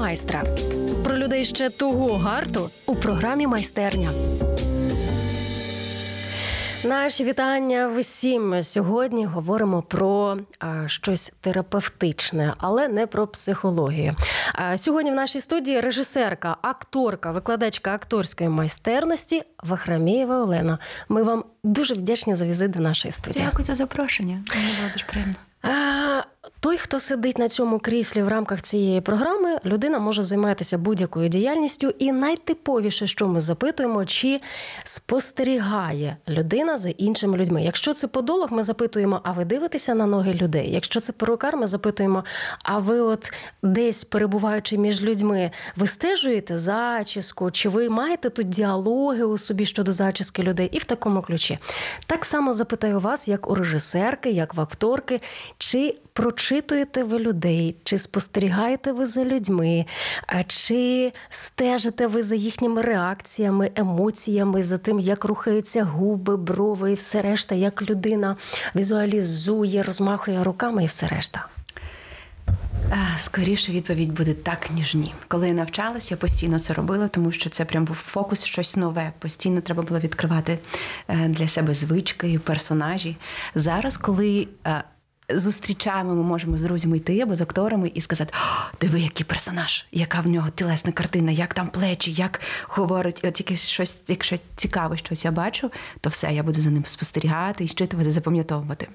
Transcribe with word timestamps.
майстра 0.00 0.42
про 1.04 1.16
людей 1.16 1.44
ще 1.44 1.70
того 1.70 2.18
гарту 2.18 2.70
у 2.86 2.94
програмі 2.94 3.46
майстерня. 3.46 4.10
Наші 6.84 7.24
вітання 7.24 7.88
всім. 7.88 8.62
Сьогодні 8.62 9.26
говоримо 9.26 9.82
про 9.82 10.36
а, 10.58 10.88
щось 10.88 11.32
терапевтичне, 11.40 12.54
але 12.58 12.88
не 12.88 13.06
про 13.06 13.26
психологію. 13.26 14.12
А, 14.54 14.78
сьогодні 14.78 15.10
в 15.10 15.14
нашій 15.14 15.40
студії 15.40 15.80
режисерка, 15.80 16.56
акторка, 16.62 17.32
викладачка 17.32 17.94
акторської 17.94 18.50
майстерності 18.50 19.42
Вахрамієва 19.62 20.42
Олена. 20.42 20.78
Ми 21.08 21.22
вам 21.22 21.44
дуже 21.64 21.94
вдячні 21.94 22.34
за 22.34 22.46
візит 22.46 22.70
до 22.70 22.82
нашої 22.82 23.12
студії. 23.12 23.44
Дякую 23.44 23.64
за 23.64 23.74
запрошення. 23.74 24.44
Мені 24.54 24.72
було 24.78 24.90
дуже 24.92 25.06
приємно. 25.06 25.34
А, 25.62 26.22
той, 26.60 26.76
хто 26.76 27.00
сидить 27.00 27.38
на 27.38 27.48
цьому 27.48 27.78
кріслі 27.78 28.22
в 28.22 28.28
рамках 28.28 28.62
цієї 28.62 29.00
програми, 29.00 29.58
людина 29.64 29.98
може 29.98 30.22
займатися 30.22 30.78
будь-якою 30.78 31.28
діяльністю, 31.28 31.94
і 31.98 32.12
найтиповіше, 32.12 33.06
що 33.06 33.28
ми 33.28 33.40
запитуємо, 33.40 34.04
чи 34.04 34.38
спостерігає 34.84 36.16
людина 36.28 36.78
за 36.78 36.90
іншими 36.90 37.38
людьми. 37.38 37.64
Якщо 37.64 37.92
це 37.92 38.08
подолог, 38.08 38.52
ми 38.52 38.62
запитуємо, 38.62 39.20
а 39.24 39.32
ви 39.32 39.44
дивитеся 39.44 39.94
на 39.94 40.06
ноги 40.06 40.34
людей? 40.34 40.70
Якщо 40.72 41.00
це 41.00 41.12
перукар, 41.12 41.56
ми 41.56 41.66
запитуємо, 41.66 42.24
а 42.64 42.78
ви, 42.78 43.00
от 43.00 43.32
десь 43.62 44.04
перебуваючи 44.04 44.76
між 44.76 45.02
людьми, 45.02 45.50
ви 45.76 45.86
стежуєте 45.86 46.56
зачіску, 46.56 47.50
чи 47.50 47.68
ви 47.68 47.88
маєте 47.88 48.30
тут 48.30 48.48
діалоги 48.48 49.24
у 49.24 49.38
собі 49.38 49.64
щодо 49.64 49.92
зачіски 49.92 50.42
людей? 50.42 50.68
І 50.72 50.78
в 50.78 50.84
такому 50.84 51.22
ключі. 51.22 51.58
Так 52.06 52.24
само 52.24 52.52
запитаю 52.52 53.00
вас, 53.00 53.28
як 53.28 53.50
у 53.50 53.54
режисерки, 53.54 54.30
як 54.30 54.54
в 54.54 54.60
акторки, 54.60 55.20
чи 55.58 55.96
прочитуєте 56.20 57.04
ви 57.04 57.18
людей, 57.18 57.76
чи 57.84 57.98
спостерігаєте 57.98 58.92
ви 58.92 59.06
за 59.06 59.24
людьми, 59.24 59.86
чи 60.46 61.12
стежите 61.30 62.06
ви 62.06 62.22
за 62.22 62.36
їхніми 62.36 62.82
реакціями, 62.82 63.70
емоціями, 63.74 64.64
за 64.64 64.78
тим, 64.78 64.98
як 64.98 65.24
рухаються 65.24 65.84
губи, 65.84 66.36
брови 66.36 66.92
і 66.92 66.94
все 66.94 67.22
решта, 67.22 67.54
як 67.54 67.90
людина 67.90 68.36
візуалізує, 68.76 69.82
розмахує 69.82 70.44
руками 70.44 70.84
і 70.84 70.86
все 70.86 71.06
решта. 71.06 71.46
Скоріше 73.18 73.72
відповідь 73.72 74.12
буде 74.12 74.34
так, 74.34 74.70
ніж 74.70 74.94
ні. 74.94 75.14
Коли 75.28 75.48
я 75.48 75.54
навчалася, 75.54 76.14
я 76.14 76.18
постійно 76.18 76.58
це 76.58 76.74
робила, 76.74 77.08
тому 77.08 77.32
що 77.32 77.50
це 77.50 77.64
прям 77.64 77.84
був 77.84 77.96
фокус 77.96 78.44
щось 78.44 78.76
нове. 78.76 79.12
Постійно 79.18 79.60
треба 79.60 79.82
було 79.82 80.00
відкривати 80.00 80.58
е, 81.08 81.28
для 81.28 81.48
себе 81.48 81.74
звички, 81.74 82.40
персонажі. 82.44 83.16
Зараз, 83.54 83.96
коли 83.96 84.48
е, 84.66 84.84
зустрічаємо, 85.32 86.14
ми 86.14 86.22
можемо 86.22 86.56
з 86.56 86.62
друзями 86.62 86.96
йти 86.96 87.20
або 87.20 87.34
з 87.34 87.40
акторами 87.40 87.92
і 87.94 88.00
сказати: 88.00 88.34
диви, 88.80 89.00
який 89.00 89.26
персонаж, 89.26 89.86
яка 89.92 90.20
в 90.20 90.26
нього 90.26 90.50
тілесна 90.50 90.92
картина, 90.92 91.32
як 91.32 91.54
там 91.54 91.68
плечі, 91.68 92.12
як 92.12 92.40
говорить, 92.68 93.20
от 93.24 93.34
тільки 93.34 93.56
щось, 93.56 93.98
якщо 94.08 94.36
цікаве 94.56 94.96
щось 94.96 95.24
я 95.24 95.30
бачу, 95.30 95.70
то 96.00 96.10
все, 96.10 96.32
я 96.32 96.42
буду 96.42 96.60
за 96.60 96.70
ним 96.70 96.86
спостерігати 96.86 97.64
і 97.64 97.68
щитувати, 97.68 98.10
запам'ятовувати. 98.10 98.88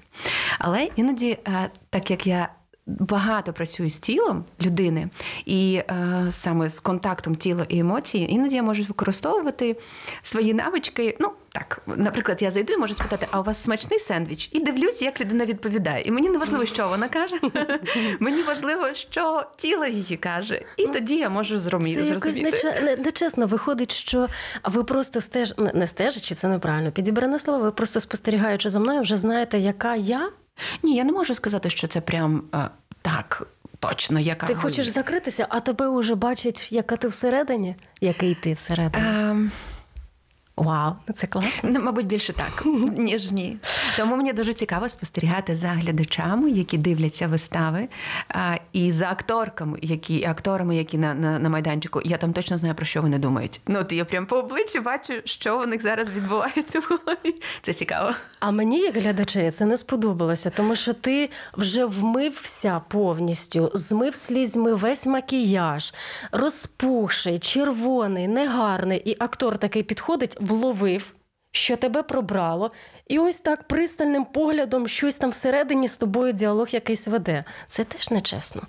Але 0.58 0.88
іноді, 0.96 1.38
е, 1.48 1.70
так 1.90 2.10
як 2.10 2.26
я 2.26 2.48
багато 2.86 3.52
працюю 3.52 3.90
з 3.90 3.98
тілом 3.98 4.44
людини, 4.62 5.08
і 5.44 5.82
е, 5.90 6.26
саме 6.30 6.70
з 6.70 6.80
контактом 6.80 7.34
тіла 7.34 7.66
і 7.68 7.78
емоції, 7.78 8.32
іноді 8.32 8.56
я 8.56 8.62
можу 8.62 8.82
використовувати 8.82 9.76
свої 10.22 10.54
навички. 10.54 11.16
Ну 11.20 11.30
так, 11.52 11.82
наприклад, 11.86 12.42
я 12.42 12.50
зайду 12.50 12.72
і 12.72 12.76
можу 12.76 12.94
спитати, 12.94 13.26
а 13.30 13.40
у 13.40 13.42
вас 13.42 13.62
смачний 13.62 13.98
сендвіч? 13.98 14.48
І 14.52 14.60
дивлюсь, 14.60 15.02
як 15.02 15.20
людина 15.20 15.44
відповідає. 15.44 16.02
І 16.04 16.10
мені 16.10 16.28
не 16.28 16.38
важливо, 16.38 16.66
що 16.66 16.88
вона 16.88 17.08
каже. 17.08 17.36
Мені 18.20 18.42
важливо, 18.42 18.94
що 18.94 19.42
тіло 19.56 19.86
її 19.86 20.16
каже. 20.16 20.62
І 20.76 20.86
тоді 20.86 21.16
я 21.16 21.28
можу 21.28 21.58
зрозуміти. 21.58 22.02
Це 22.02 22.08
якось 22.08 22.98
нечесно 23.04 23.46
виходить, 23.46 23.92
що 23.92 24.26
ви 24.64 24.84
просто 24.84 25.20
стеж 25.20 25.54
не 25.74 25.86
стежачи, 25.86 26.34
це 26.34 26.48
неправильно. 26.48 26.92
Підібране 26.92 27.38
слово, 27.38 27.64
ви 27.64 27.70
просто 27.70 28.00
спостерігаючи 28.00 28.70
за 28.70 28.80
мною, 28.80 29.00
вже 29.00 29.16
знаєте, 29.16 29.58
яка 29.58 29.96
я. 29.96 30.30
Ні, 30.82 30.96
я 30.96 31.04
не 31.04 31.12
можу 31.12 31.34
сказати, 31.34 31.70
що 31.70 31.86
це 31.86 32.00
прям 32.00 32.42
е, 32.54 32.70
так. 33.02 33.46
Точно, 33.78 34.20
яка 34.20 34.46
ти 34.46 34.54
хочеш 34.54 34.86
закритися, 34.86 35.46
а 35.48 35.60
тебе 35.60 35.88
вже 35.88 36.14
бачать, 36.14 36.68
яка 36.72 36.96
ти 36.96 37.08
всередині, 37.08 37.76
який 38.00 38.34
ти 38.34 38.52
всередині. 38.52 39.04
Um... 39.04 39.50
Вау, 40.56 40.92
ну 41.08 41.14
це 41.14 41.26
класно. 41.26 41.70
Ну, 41.72 41.80
мабуть, 41.80 42.06
більше 42.06 42.32
так, 42.32 42.62
ніж 42.98 43.32
ні. 43.32 43.56
Тому 43.96 44.16
мені 44.16 44.32
дуже 44.32 44.52
цікаво 44.52 44.88
спостерігати 44.88 45.56
за 45.56 45.68
глядачами, 45.68 46.50
які 46.50 46.78
дивляться 46.78 47.28
вистави, 47.28 47.88
а, 48.28 48.56
і 48.72 48.90
за 48.90 49.10
акторками, 49.10 49.78
які 49.82 50.24
акторами, 50.24 50.76
які 50.76 50.98
на, 50.98 51.14
на 51.14 51.38
на, 51.38 51.48
майданчику. 51.48 52.00
Я 52.04 52.16
там 52.16 52.32
точно 52.32 52.56
знаю, 52.58 52.74
про 52.74 52.86
що 52.86 53.02
вони 53.02 53.18
думають. 53.18 53.60
Ну, 53.66 53.78
от 53.80 53.92
я 53.92 54.04
прям 54.04 54.26
по 54.26 54.36
обличчю 54.36 54.80
бачу, 54.80 55.12
що 55.24 55.60
у 55.60 55.66
них 55.66 55.82
зараз 55.82 56.10
відбувається 56.10 56.80
в 56.80 56.82
голові. 56.82 57.40
Це 57.62 57.72
цікаво. 57.72 58.12
А 58.40 58.50
мені, 58.50 58.80
як 58.80 58.96
глядачі, 58.96 59.50
це 59.50 59.64
не 59.64 59.76
сподобалося, 59.76 60.50
тому 60.50 60.76
що 60.76 60.92
ти 60.92 61.30
вже 61.56 61.84
вмився 61.84 62.80
повністю, 62.88 63.70
змив 63.74 64.14
слізьми 64.14 64.74
весь 64.74 65.06
макіяж, 65.06 65.94
розпухший, 66.32 67.38
червоний, 67.38 68.28
негарний, 68.28 68.98
і 68.98 69.16
актор 69.18 69.58
такий 69.58 69.82
підходить 69.82 70.38
вловив, 70.46 71.12
що 71.52 71.76
тебе 71.76 72.02
пробрало, 72.02 72.70
і 73.08 73.18
ось 73.18 73.38
так 73.38 73.62
пристальним 73.62 74.24
поглядом 74.24 74.88
щось 74.88 75.16
там 75.16 75.30
всередині 75.30 75.88
з 75.88 75.96
тобою 75.96 76.32
діалог 76.32 76.68
якийсь 76.70 77.08
веде. 77.08 77.44
Це 77.66 77.84
теж 77.84 78.10
нечесно. 78.10 78.62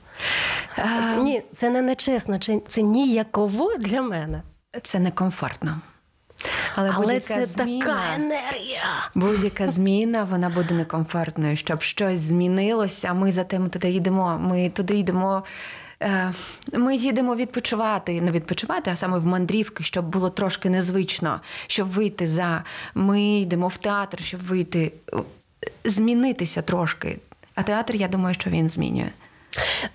А... 0.75 1.15
Ні, 1.15 1.43
це 1.53 1.69
не 1.69 1.81
нечесно, 1.81 2.39
це 2.67 2.81
ніяково 2.81 3.75
для 3.77 4.01
мене. 4.01 4.41
Це 4.83 4.99
некомфортно. 4.99 5.81
Але, 6.75 6.91
Але 6.95 7.19
це 7.19 7.45
зміна, 7.45 7.85
така 7.85 8.13
енергія. 8.15 9.09
Будь-яка 9.15 9.67
зміна 9.67 10.23
вона 10.23 10.49
буде 10.49 10.73
некомфортною. 10.75 11.55
Щоб 11.55 11.81
щось 11.81 12.17
змінилося, 12.17 13.13
ми 13.13 13.31
за 13.31 13.43
тим 13.43 13.69
туди 13.69 13.89
йдемо. 13.89 14.37
Ми 14.37 14.69
туди 14.69 14.97
йдемо 14.97 15.43
ми 16.73 16.95
їдемо 16.95 17.35
відпочивати, 17.35 18.21
не 18.21 18.31
відпочивати, 18.31 18.91
а 18.91 18.95
саме 18.95 19.17
в 19.17 19.25
мандрівки, 19.25 19.83
щоб 19.83 20.05
було 20.05 20.29
трошки 20.29 20.69
незвично, 20.69 21.41
щоб 21.67 21.87
вийти 21.87 22.27
за. 22.27 22.63
Ми 22.95 23.39
йдемо 23.39 23.67
в 23.67 23.77
театр, 23.77 24.19
щоб 24.23 24.43
вийти, 24.43 24.91
змінитися 25.83 26.61
трошки. 26.61 27.19
А 27.55 27.63
театр, 27.63 27.95
я 27.95 28.07
думаю, 28.07 28.33
що 28.33 28.49
він 28.49 28.69
змінює. 28.69 29.09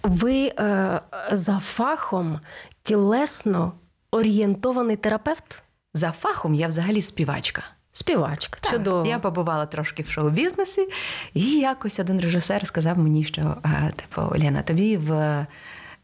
Ви 0.02 0.52
е, 0.58 1.00
за 1.32 1.58
фахом 1.58 2.40
тілесно 2.82 3.72
орієнтований 4.10 4.96
терапевт? 4.96 5.62
За 5.94 6.10
фахом 6.10 6.54
я 6.54 6.66
взагалі 6.66 7.02
співачка. 7.02 7.62
Співачка. 7.92 8.58
Так, 8.60 8.72
Чудово. 8.72 9.06
Я 9.06 9.18
побувала 9.18 9.66
трошки 9.66 10.02
в 10.02 10.08
шоу-бізнесі, 10.10 10.88
і 11.34 11.58
якось 11.58 12.00
один 12.00 12.20
режисер 12.20 12.66
сказав 12.66 12.98
мені, 12.98 13.24
що 13.24 13.56
типу, 13.96 14.22
Лена, 14.38 14.62
тобі 14.62 14.96
в 14.96 15.46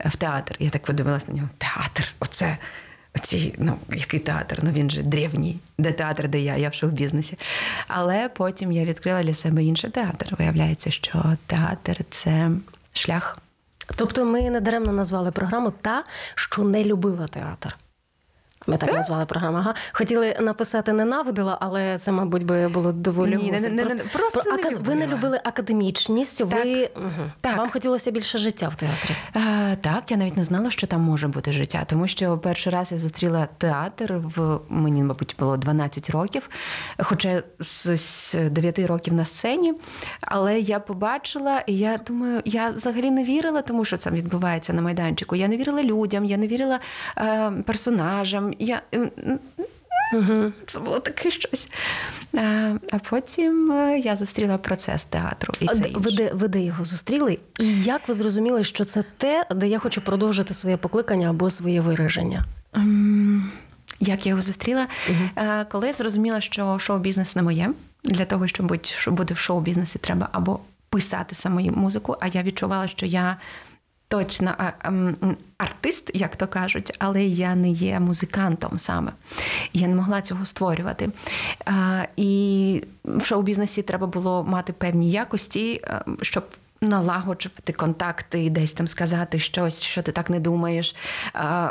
в 0.04 0.16
театр. 0.16 0.56
Я 0.58 0.70
так 0.70 0.82
подивилася 0.82 1.26
на 1.28 1.34
нього. 1.34 1.48
Театр, 1.58 2.14
оце. 2.20 2.58
Оці, 3.16 3.54
ну, 3.58 3.78
який 3.92 4.20
театр? 4.20 4.58
Ну 4.62 4.70
він 4.70 4.90
же 4.90 5.02
древній, 5.02 5.58
де 5.78 5.92
театр, 5.92 6.28
де 6.28 6.40
я, 6.40 6.56
я 6.56 6.68
в 6.68 6.74
шоу-бізнесі. 6.74 7.38
Але 7.88 8.28
потім 8.28 8.72
я 8.72 8.84
відкрила 8.84 9.22
для 9.22 9.34
себе 9.34 9.64
інший 9.64 9.90
театр. 9.90 10.34
Виявляється, 10.38 10.90
що 10.90 11.36
театр 11.46 12.04
це 12.10 12.50
шлях. 12.92 13.38
Тобто 13.96 14.24
ми 14.24 14.50
не 14.50 14.60
даремно 14.60 14.92
назвали 14.92 15.30
програму 15.30 15.70
та, 15.70 16.04
що 16.34 16.62
не 16.62 16.84
любила 16.84 17.26
театр. 17.26 17.76
Ми 18.66 18.76
так, 18.76 18.92
назвали 18.92 19.26
програму. 19.26 19.58
Ага. 19.58 19.74
Хотіли 19.92 20.36
написати 20.40 20.92
ненавидила, 20.92 21.58
але 21.60 21.98
це, 21.98 22.12
мабуть, 22.12 22.46
би 22.46 22.68
було 22.68 22.92
доволі 22.92 23.36
Ні, 23.36 23.50
не- 23.50 23.60
не- 23.60 23.70
не- 23.70 23.94
просто 23.94 24.42
про 24.42 24.52
не 24.56 24.62
ака- 24.62 24.82
Ви 24.82 24.94
не 24.94 25.06
любили 25.06 25.40
академічність, 25.44 26.40
ви 26.40 26.90
угу. 26.96 27.30
Так. 27.40 27.58
вам 27.58 27.70
хотілося 27.70 28.10
більше 28.10 28.38
життя 28.38 28.68
в 28.68 28.74
театрі. 28.76 29.14
Е, 29.36 29.76
так, 29.76 30.10
я 30.10 30.16
навіть 30.16 30.36
не 30.36 30.44
знала, 30.44 30.70
що 30.70 30.86
там 30.86 31.00
може 31.00 31.28
бути 31.28 31.52
життя, 31.52 31.84
тому 31.86 32.08
що 32.08 32.38
перший 32.38 32.72
раз 32.72 32.92
я 32.92 32.98
зустріла 32.98 33.48
театр 33.58 34.14
в 34.14 34.58
мені, 34.68 35.02
мабуть, 35.02 35.36
було 35.38 35.56
12 35.56 36.10
років, 36.10 36.50
хоча 36.98 37.42
з, 37.60 37.96
з 37.98 38.34
9 38.50 38.78
років 38.86 39.14
на 39.14 39.24
сцені. 39.24 39.74
Але 40.20 40.60
я 40.60 40.80
побачила, 40.80 41.62
і 41.66 41.78
я 41.78 42.00
думаю, 42.06 42.42
я 42.44 42.70
взагалі 42.70 43.10
не 43.10 43.24
вірила, 43.24 43.62
тому 43.62 43.84
що 43.84 43.96
це 43.96 44.10
відбувається 44.10 44.72
на 44.72 44.82
майданчику. 44.82 45.36
Я 45.36 45.48
не 45.48 45.56
вірила 45.56 45.82
людям, 45.82 46.24
я 46.24 46.36
не 46.36 46.46
вірила 46.46 46.80
е, 47.18 47.52
персонажам. 47.66 48.47
Я, 48.58 48.82
Угу. 50.14 50.52
це 50.66 50.80
було 50.80 50.98
таке 51.00 51.30
щось. 51.30 51.70
Е, 52.34 52.76
а 52.90 52.98
потім 52.98 53.72
е, 53.72 53.98
я 53.98 54.16
зустріла 54.16 54.58
процес 54.58 55.04
театру. 55.04 55.54
І 55.60 55.66
це 55.66 55.90
ви, 55.94 56.12
де, 56.12 56.30
ви 56.34 56.48
де 56.48 56.60
його 56.60 56.84
зустріли? 56.84 57.38
І 57.60 57.82
як 57.82 58.08
ви 58.08 58.14
зрозуміли, 58.14 58.64
що 58.64 58.84
це 58.84 59.04
те, 59.18 59.46
де 59.50 59.68
я 59.68 59.78
хочу 59.78 60.00
продовжити 60.00 60.54
своє 60.54 60.76
покликання 60.76 61.30
або 61.30 61.50
своє 61.50 61.80
вираження? 61.80 62.44
Ем, 62.74 63.50
Як 64.00 64.26
я 64.26 64.30
його 64.30 64.42
зустріла? 64.42 64.86
Е, 65.36 65.64
Коли 65.64 65.86
я 65.86 65.92
зрозуміла, 65.92 66.40
що 66.40 66.78
шоу-бізнес 66.78 67.36
не 67.36 67.42
моє, 67.42 67.70
для 68.04 68.24
того, 68.24 68.46
щоб 68.46 68.66
бути 69.06 69.34
в 69.34 69.38
шоу-бізнесі, 69.38 69.98
треба 69.98 70.28
або 70.32 70.60
писати 70.90 71.34
саму 71.34 71.60
музику, 71.60 72.16
а 72.20 72.26
я 72.26 72.42
відчувала, 72.42 72.86
що 72.86 73.06
я 73.06 73.36
точно 74.08 74.72
ем, 74.84 75.16
артист, 75.58 76.10
як 76.14 76.36
то 76.36 76.46
кажуть, 76.46 76.92
але 76.98 77.24
я 77.24 77.54
не 77.54 77.70
є 77.70 78.00
музикантом 78.00 78.78
саме. 78.78 79.12
Я 79.72 79.88
не 79.88 79.94
могла 79.94 80.22
цього 80.22 80.44
створювати. 80.44 81.10
І 82.16 82.82
в 83.04 83.24
шоу-бізнесі 83.24 83.82
треба 83.82 84.06
було 84.06 84.44
мати 84.44 84.72
певні 84.72 85.10
якості, 85.10 85.80
е, 85.84 86.02
щоб 86.22 86.44
налагоджувати 86.80 87.72
контакти 87.72 88.44
і 88.44 88.50
десь 88.50 88.72
там 88.72 88.86
сказати 88.86 89.38
щось, 89.38 89.82
що 89.82 90.02
ти 90.02 90.12
так 90.12 90.30
не 90.30 90.40
думаєш, 90.40 90.96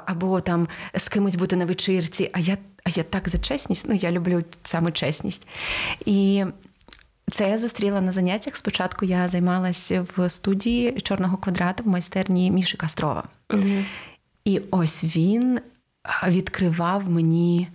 або 0.06 0.42
там 0.42 0.68
з 0.96 1.10
кимось 1.10 1.36
бути 1.36 1.56
на 1.56 1.66
вечірці. 1.66 2.30
А 2.34 2.40
я, 2.40 2.58
а 2.84 2.90
я 2.90 3.04
так 3.04 3.30
за 3.30 3.38
чесність, 3.38 3.86
ну 3.90 3.96
я 3.96 4.12
люблю 4.12 4.42
саме 4.64 4.92
чесність. 4.92 5.48
І 6.06 6.46
це 7.32 7.50
я 7.50 7.58
зустріла 7.58 8.02
на 8.02 8.12
заняттях. 8.12 8.58
Спочатку 8.58 9.06
я 9.06 9.28
займалася 9.28 10.06
в 10.18 10.30
студії 10.30 11.02
чорного 11.02 11.38
квадрата 11.38 11.84
в 11.84 11.88
майстерні 11.88 12.52
Міші 12.52 12.78
Кастрова. 12.78 13.24
І 14.46 14.62
ось 14.72 15.04
він 15.04 15.60
відкривав 16.28 17.10
мені 17.10 17.68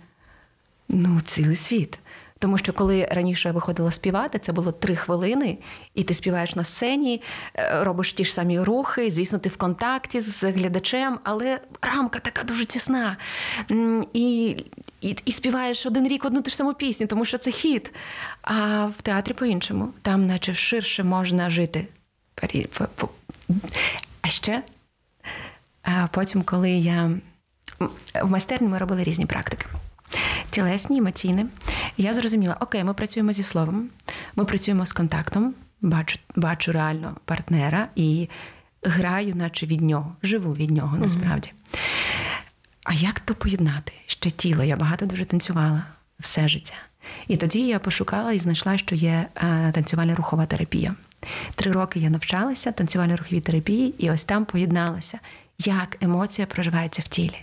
ну, 0.89 1.21
цілий 1.21 1.55
світ. 1.55 1.99
Тому 2.43 2.57
що 2.57 2.73
коли 2.73 3.07
раніше 3.11 3.49
я 3.49 3.53
виходила 3.53 3.91
співати, 3.91 4.39
це 4.39 4.51
було 4.51 4.71
три 4.71 4.95
хвилини, 4.95 5.57
і 5.95 6.03
ти 6.03 6.13
співаєш 6.13 6.55
на 6.55 6.63
сцені, 6.63 7.21
е, 7.55 7.83
робиш 7.83 8.13
ті 8.13 8.25
ж 8.25 8.33
самі 8.33 8.59
рухи, 8.59 9.11
звісно, 9.11 9.39
ти 9.39 9.49
в 9.49 9.57
контакті 9.57 10.21
з 10.21 10.43
глядачем, 10.43 11.19
але 11.23 11.59
рамка 11.81 12.19
така 12.19 12.43
дуже 12.43 12.65
тісна. 12.65 13.17
І, 14.13 14.57
і, 15.01 15.17
і 15.25 15.31
співаєш 15.31 15.85
один 15.85 16.07
рік 16.07 16.25
одну 16.25 16.41
ту 16.41 16.49
ж 16.49 16.55
саму 16.55 16.73
пісню, 16.73 17.07
тому 17.07 17.25
що 17.25 17.37
це 17.37 17.51
хіт. 17.51 17.93
А 18.41 18.85
в 18.85 19.01
театрі 19.01 19.33
по-іншому. 19.33 19.93
Там, 20.01 20.27
наче 20.27 20.53
ширше 20.53 21.03
можна 21.03 21.49
жити. 21.49 21.87
А 24.21 24.27
ще 24.27 24.63
а 25.81 26.07
потім, 26.11 26.43
коли 26.43 26.71
я 26.71 27.11
в 28.23 28.31
майстерні 28.31 28.67
ми 28.67 28.77
робили 28.77 29.03
різні 29.03 29.25
практики. 29.25 29.65
Тілесні, 30.49 30.97
емоційні. 30.97 31.45
Я 31.97 32.13
зрозуміла, 32.13 32.57
окей, 32.59 32.83
ми 32.83 32.93
працюємо 32.93 33.33
зі 33.33 33.43
словом, 33.43 33.89
ми 34.35 34.45
працюємо 34.45 34.85
з 34.85 34.93
контактом, 34.93 35.53
бачу, 35.81 36.19
бачу 36.35 36.71
реально 36.71 37.15
партнера 37.25 37.87
і 37.95 38.29
граю, 38.83 39.35
наче 39.35 39.65
від 39.65 39.81
нього, 39.81 40.15
живу 40.23 40.53
від 40.53 40.71
нього 40.71 40.97
насправді. 40.97 41.51
А 42.83 42.93
як 42.93 43.19
то 43.19 43.35
поєднати? 43.35 43.93
Ще 44.05 44.29
тіло. 44.29 44.63
Я 44.63 44.75
багато 44.75 45.05
дуже 45.05 45.25
танцювала 45.25 45.83
все 46.19 46.47
життя. 46.47 46.75
І 47.27 47.37
тоді 47.37 47.67
я 47.67 47.79
пошукала 47.79 48.33
і 48.33 48.39
знайшла, 48.39 48.77
що 48.77 48.95
є 48.95 49.25
е, 49.35 49.71
танцювальна 49.71 50.15
рухова 50.15 50.45
терапія. 50.45 50.95
Три 51.55 51.71
роки 51.71 51.99
я 51.99 52.09
навчалася 52.09 52.71
танцювальній 52.71 53.15
руховій 53.15 53.41
терапії, 53.41 53.95
і 53.97 54.11
ось 54.11 54.23
там 54.23 54.45
поєдналося, 54.45 55.19
як 55.59 55.97
емоція 56.01 56.47
проживається 56.47 57.01
в 57.01 57.07
тілі, 57.07 57.37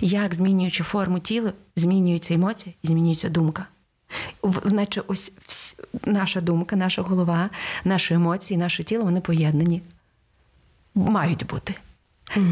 як 0.00 0.34
змінюючи 0.34 0.84
форму 0.84 1.18
тіла, 1.18 1.52
змінюються 1.76 2.34
емоції 2.34 2.76
і 2.82 2.86
змінюється 2.86 3.28
думка. 3.28 3.66
Наче 4.64 5.02
ось 5.06 5.32
наша 6.06 6.40
думка, 6.40 6.76
наша 6.76 7.02
голова, 7.02 7.50
наші 7.84 8.14
емоції, 8.14 8.58
наше 8.58 8.84
тіло 8.84 9.04
вони 9.04 9.20
поєднані. 9.20 9.82
Мають 10.94 11.46
бути. 11.46 11.74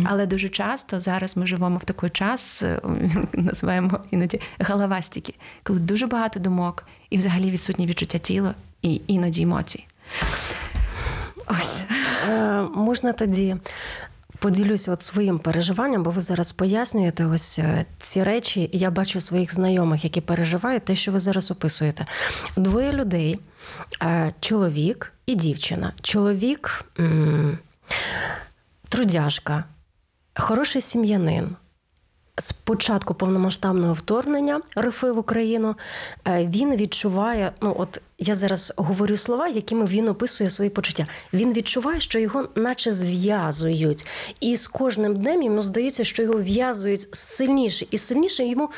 Але 0.05 0.27
дуже 0.27 0.49
часто 0.49 0.99
зараз 0.99 1.37
ми 1.37 1.47
живемо 1.47 1.79
в 1.79 1.85
такий 1.85 2.11
час, 2.11 2.63
е, 2.63 2.81
називаємо 3.33 4.01
іноді 4.11 4.41
головастики, 4.61 5.35
коли 5.63 5.79
дуже 5.79 6.07
багато 6.07 6.41
думок 6.41 6.85
і 7.11 7.17
взагалі 7.17 7.51
відсутнє 7.51 7.87
відчуття 7.87 8.19
тіла 8.19 8.55
і 8.83 9.01
іноді 9.07 9.43
емоцій. 9.43 9.87
Ось. 11.47 11.83
Е, 12.29 12.63
можна 12.75 13.13
тоді 13.13 13.57
поділюся 14.41 14.93
от 14.93 15.03
своїм 15.03 15.39
переживанням, 15.39 16.03
бо 16.03 16.11
ви 16.11 16.21
зараз 16.21 16.53
пояснюєте 16.53 17.27
ось 17.27 17.59
е, 17.59 17.85
ці 17.99 18.23
речі, 18.23 18.71
я 18.73 18.91
бачу 18.91 19.21
своїх 19.21 19.55
знайомих, 19.55 20.05
які 20.05 20.21
переживають 20.21 20.85
те, 20.85 20.97
що 20.97 21.13
ви 21.13 21.21
зараз 21.21 21.51
описуєте. 21.51 22.07
Двоє 22.57 22.93
людей, 22.93 23.39
е, 24.03 24.35
чоловік 24.41 25.13
і 25.27 25.35
дівчина. 25.35 25.93
Чоловік 26.03 26.85
трудяжка, 28.89 29.65
хороший 30.35 30.83
сім'янин. 30.83 31.57
З 32.41 32.53
початку 32.53 33.15
повномасштабного 33.15 33.93
вторгнення 33.93 34.61
РФ 34.79 35.03
в 35.03 35.19
Україну 35.19 35.75
е, 36.29 36.47
він 36.47 36.77
відчуває. 36.77 37.53
Ну, 37.63 37.77
от 37.79 38.01
я 38.19 38.35
зараз 38.35 38.73
говорю 38.77 39.17
слова, 39.17 39.49
якими 39.49 39.85
він 39.85 40.09
описує 40.09 40.51
свої 40.51 40.71
почуття. 40.71 41.07
Він 41.33 41.53
відчуває, 41.53 42.01
що 42.01 42.19
його 42.19 42.49
наче 42.55 42.93
зв'язують, 42.93 44.07
і 44.41 44.57
з 44.57 44.67
кожним 44.67 45.17
днем 45.17 45.43
йому 45.43 45.63
здається, 45.63 46.05
що 46.05 46.23
його 46.23 46.39
в'язують 46.39 47.17
сильніше 47.17 47.87
і 47.91 47.99
сильніше. 47.99 48.45
Йому 48.45 48.71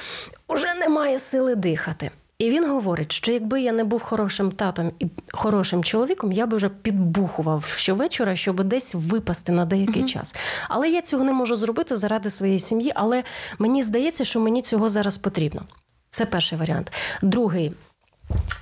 вже 0.48 0.74
немає 0.74 1.18
сили 1.18 1.54
дихати. 1.54 2.10
І 2.42 2.50
він 2.50 2.70
говорить, 2.70 3.12
що 3.12 3.32
якби 3.32 3.60
я 3.60 3.72
не 3.72 3.84
був 3.84 4.02
хорошим 4.02 4.52
татом 4.52 4.92
і 4.98 5.06
хорошим 5.32 5.84
чоловіком, 5.84 6.32
я 6.32 6.46
би 6.46 6.56
вже 6.56 6.68
підбухував 6.68 7.64
щовечора, 7.76 8.36
щоб 8.36 8.64
десь 8.64 8.94
випасти 8.94 9.52
на 9.52 9.64
деякий 9.64 10.04
час. 10.04 10.34
Але 10.68 10.88
я 10.88 11.02
цього 11.02 11.24
не 11.24 11.32
можу 11.32 11.56
зробити 11.56 11.96
заради 11.96 12.30
своєї 12.30 12.58
сім'ї. 12.58 12.92
Але 12.94 13.24
мені 13.58 13.82
здається, 13.82 14.24
що 14.24 14.40
мені 14.40 14.62
цього 14.62 14.88
зараз 14.88 15.18
потрібно. 15.18 15.62
Це 16.10 16.24
перший 16.24 16.58
варіант. 16.58 16.92
Другий 17.22 17.72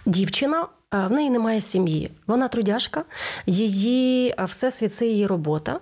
дівчина. 0.07 0.67
В 0.93 1.11
неї 1.11 1.31
немає 1.31 1.61
сім'ї. 1.61 2.11
Вона 2.27 2.49
трудяжка, 2.49 3.05
її 3.47 4.35
а, 4.37 4.45
всесвіт 4.45 4.95
це 4.95 5.07
її 5.07 5.27
робота. 5.27 5.81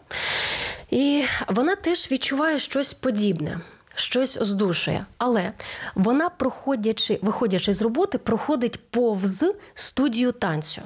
І 0.90 1.24
вона 1.48 1.76
теж 1.76 2.10
відчуває 2.10 2.58
щось 2.58 2.94
подібне, 2.94 3.60
щось 3.98 4.38
здушує. 4.40 5.04
Але 5.18 5.52
вона, 5.94 6.28
проходячи, 6.28 7.18
виходячи 7.22 7.72
з 7.72 7.82
роботи, 7.82 8.18
проходить 8.18 8.90
повз 8.90 9.44
студію 9.74 10.32
танцю. 10.32 10.82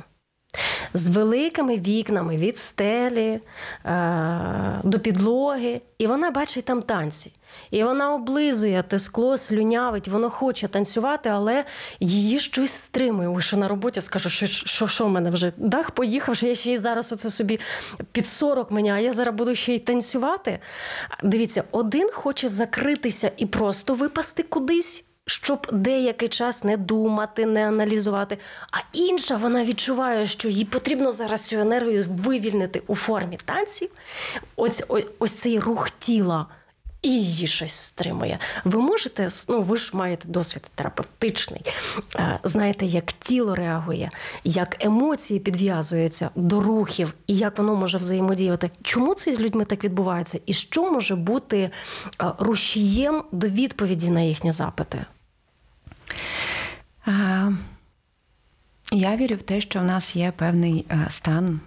З 0.94 1.08
великими 1.08 1.78
вікнами 1.78 2.36
від 2.36 2.58
стелі 2.58 3.40
е- 3.84 4.80
до 4.84 4.98
підлоги, 4.98 5.80
і 5.98 6.06
вона 6.06 6.30
бачить 6.30 6.64
там 6.64 6.82
танці. 6.82 7.32
І 7.70 7.84
вона 7.84 8.14
облизує 8.14 8.84
те 8.88 8.98
скло, 8.98 9.38
слюнявить, 9.38 10.08
воно 10.08 10.30
хоче 10.30 10.68
танцювати, 10.68 11.28
але 11.28 11.64
її 12.00 12.38
щось 12.38 12.70
стримує. 12.70 13.28
Ой, 13.28 13.42
що 13.42 13.56
на 13.56 13.68
роботі 13.68 14.00
скажу, 14.00 14.28
що 14.28 14.46
що, 14.46 14.88
що 14.88 15.04
в 15.04 15.08
мене 15.08 15.30
вже 15.30 15.52
дах 15.56 15.90
поїхав, 15.90 16.36
що 16.36 16.46
я 16.46 16.54
ще 16.54 16.72
й 16.72 16.76
зараз 16.76 17.12
оце 17.12 17.30
собі 17.30 17.60
під 18.12 18.26
40 18.26 18.70
мені, 18.70 18.90
а 18.90 18.98
я 18.98 19.12
зараз 19.12 19.34
буду 19.34 19.54
ще 19.54 19.74
й 19.74 19.78
танцювати. 19.78 20.58
Дивіться, 21.22 21.64
один 21.70 22.08
хоче 22.12 22.48
закритися 22.48 23.30
і 23.36 23.46
просто 23.46 23.94
випасти 23.94 24.42
кудись 24.42 25.04
щоб 25.26 25.66
деякий 25.72 26.28
час 26.28 26.64
не 26.64 26.76
думати, 26.76 27.46
не 27.46 27.68
аналізувати. 27.68 28.38
А 28.72 28.78
інша 28.92 29.36
вона 29.36 29.64
відчуває, 29.64 30.26
що 30.26 30.48
їй 30.48 30.64
потрібно 30.64 31.12
зараз 31.12 31.46
цю 31.46 31.56
енергію 31.56 32.06
вивільнити 32.10 32.82
у 32.86 32.94
формі 32.94 33.38
танців. 33.44 33.90
Ось, 34.56 34.84
ось, 34.88 35.06
ось 35.18 35.32
цей 35.32 35.58
рух 35.58 35.90
тіла. 35.90 36.46
і 37.02 37.10
її 37.10 37.46
щось 37.46 37.72
стримує. 37.72 38.38
Ви 38.64 38.80
можете, 38.80 39.28
ну 39.48 39.62
ви 39.62 39.76
ж 39.76 39.90
маєте 39.94 40.28
досвід 40.28 40.70
терапевтичний, 40.74 41.62
е, 42.16 42.38
знаєте, 42.44 42.86
як 42.86 43.12
тіло 43.12 43.54
реагує, 43.54 44.10
як 44.44 44.84
емоції 44.84 45.40
підв'язуються 45.40 46.30
до 46.34 46.60
рухів, 46.60 47.14
і 47.26 47.36
як 47.36 47.58
воно 47.58 47.76
може 47.76 47.98
взаємодіяти. 47.98 48.70
Чому 48.82 49.14
це 49.14 49.32
з 49.32 49.40
людьми 49.40 49.64
так 49.64 49.84
відбувається? 49.84 50.40
І 50.46 50.52
що 50.52 50.92
може 50.92 51.16
бути 51.16 51.58
е, 51.58 51.70
рушієм 52.38 53.22
до 53.32 53.46
відповіді 53.46 54.10
на 54.10 54.20
їхні 54.20 54.52
запити? 54.52 55.04
Я 58.92 59.16
вірю 59.16 59.36
в 59.36 59.42
те, 59.42 59.60
що 59.60 59.80
в 59.80 59.84
нас 59.84 60.16
є 60.16 60.32
певний 60.36 60.86
е, 60.90 61.06
стан 61.08 61.60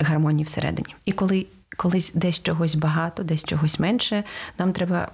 гармонії 0.00 0.44
всередині. 0.44 0.94
І 1.04 1.12
коли 1.12 1.46
колись 1.76 2.12
десь 2.14 2.42
чогось 2.42 2.74
багато, 2.74 3.22
десь 3.22 3.44
чогось 3.44 3.78
менше, 3.78 4.24
нам 4.58 4.72
треба 4.72 5.08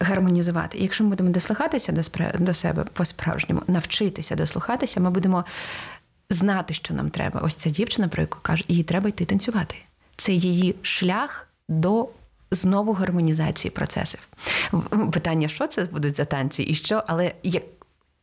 гармонізувати. 0.00 0.78
І 0.78 0.82
якщо 0.82 1.04
ми 1.04 1.10
будемо 1.10 1.30
дослухатися 1.30 1.92
до 1.92 2.02
до 2.38 2.54
себе 2.54 2.84
по-справжньому, 2.92 3.62
навчитися 3.66 4.34
дослухатися, 4.34 5.00
ми 5.00 5.10
будемо 5.10 5.44
знати, 6.30 6.74
що 6.74 6.94
нам 6.94 7.10
треба. 7.10 7.40
Ось 7.40 7.54
ця 7.54 7.70
дівчина, 7.70 8.08
про 8.08 8.22
яку 8.22 8.38
каже, 8.42 8.64
їй 8.68 8.82
треба 8.82 9.08
йти 9.08 9.24
танцювати. 9.24 9.76
Це 10.16 10.32
її 10.32 10.74
шлях 10.82 11.48
до. 11.68 12.08
Знову 12.52 12.92
гармонізації 12.92 13.70
процесів. 13.70 14.28
Питання, 15.12 15.48
що 15.48 15.66
це 15.66 15.84
будуть 15.84 16.16
за 16.16 16.24
танці, 16.24 16.62
і 16.62 16.74
що, 16.74 17.02
але 17.06 17.32
як 17.42 17.62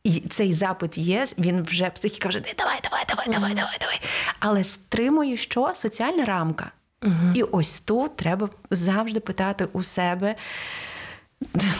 і 0.04 0.10
цей 0.20 0.52
запит 0.52 0.98
є, 0.98 1.26
він 1.38 1.62
вже 1.62 1.90
психіка 1.90 2.28
вже 2.28 2.40
давай, 2.40 2.80
давай, 2.82 3.04
давай, 3.08 3.26
давай, 3.28 3.54
давай, 3.54 3.76
давай. 3.80 4.00
Але 4.38 4.64
стримує 4.64 5.36
що? 5.36 5.72
Соціальна 5.74 6.24
рамка. 6.24 6.70
mm 7.02 7.32
І 7.34 7.42
ось 7.42 7.80
тут 7.80 8.16
треба 8.16 8.48
завжди 8.70 9.20
питати 9.20 9.68
у 9.72 9.82
себе, 9.82 10.34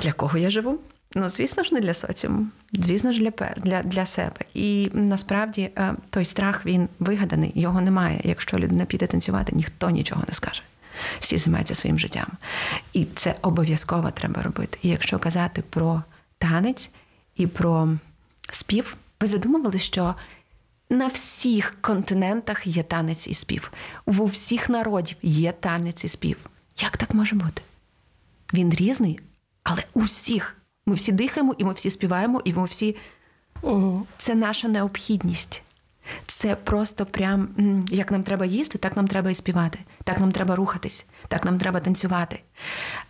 для 0.02 0.12
кого 0.12 0.38
я 0.38 0.50
живу. 0.50 0.78
Ну, 1.14 1.28
звісно 1.28 1.62
ж, 1.62 1.74
не 1.74 1.80
для 1.80 1.94
соціуму, 1.94 2.46
звісно 2.72 3.12
ж, 3.12 3.20
для 3.20 3.30
для, 3.56 3.82
для 3.82 4.06
себе. 4.06 4.40
І 4.54 4.90
насправді 4.92 5.70
е, 5.76 5.94
той 6.10 6.24
страх 6.24 6.66
він 6.66 6.88
вигаданий, 6.98 7.52
його 7.54 7.80
немає. 7.80 8.20
Якщо 8.24 8.58
людина 8.58 8.84
піде 8.84 9.06
танцювати, 9.06 9.52
ніхто 9.56 9.90
нічого 9.90 10.22
не 10.28 10.34
скаже. 10.34 10.62
Всі 11.20 11.38
займаються 11.38 11.74
своїм 11.74 11.98
життям. 11.98 12.26
І 12.92 13.04
це 13.04 13.34
обов'язково 13.42 14.10
треба 14.10 14.42
робити. 14.42 14.78
І 14.82 14.88
якщо 14.88 15.18
казати 15.18 15.62
про 15.62 16.02
танець 16.38 16.90
і 17.36 17.46
про 17.46 17.88
спів. 18.50 18.96
Ви 19.20 19.26
задумували, 19.26 19.78
що 19.78 20.14
на 20.90 21.06
всіх 21.06 21.76
континентах 21.80 22.66
є 22.66 22.82
танець 22.82 23.26
і 23.26 23.34
спів. 23.34 23.72
У 24.06 24.24
всіх 24.24 24.68
народів 24.68 25.16
є 25.22 25.52
танець 25.52 26.04
і 26.04 26.08
спів. 26.08 26.36
Як 26.78 26.96
так 26.96 27.14
може 27.14 27.36
бути? 27.36 27.62
Він 28.54 28.74
різний, 28.74 29.20
але 29.62 29.84
у 29.94 30.00
всіх. 30.00 30.56
Ми 30.86 30.94
всі 30.94 31.12
дихаємо, 31.12 31.54
і 31.58 31.64
ми 31.64 31.72
всі 31.72 31.90
співаємо, 31.90 32.42
і 32.44 32.52
ми 32.52 32.64
всі. 32.64 32.96
Це 34.18 34.34
наша 34.34 34.68
необхідність. 34.68 35.62
Це 36.26 36.56
просто 36.56 37.06
прям 37.06 37.48
як 37.88 38.10
нам 38.10 38.22
треба 38.22 38.46
їсти, 38.46 38.78
так 38.78 38.96
нам 38.96 39.08
треба 39.08 39.30
і 39.30 39.34
співати, 39.34 39.78
так 40.04 40.20
нам 40.20 40.32
треба 40.32 40.56
рухатись, 40.56 41.06
так 41.28 41.44
нам 41.44 41.58
треба 41.58 41.80
танцювати. 41.80 42.40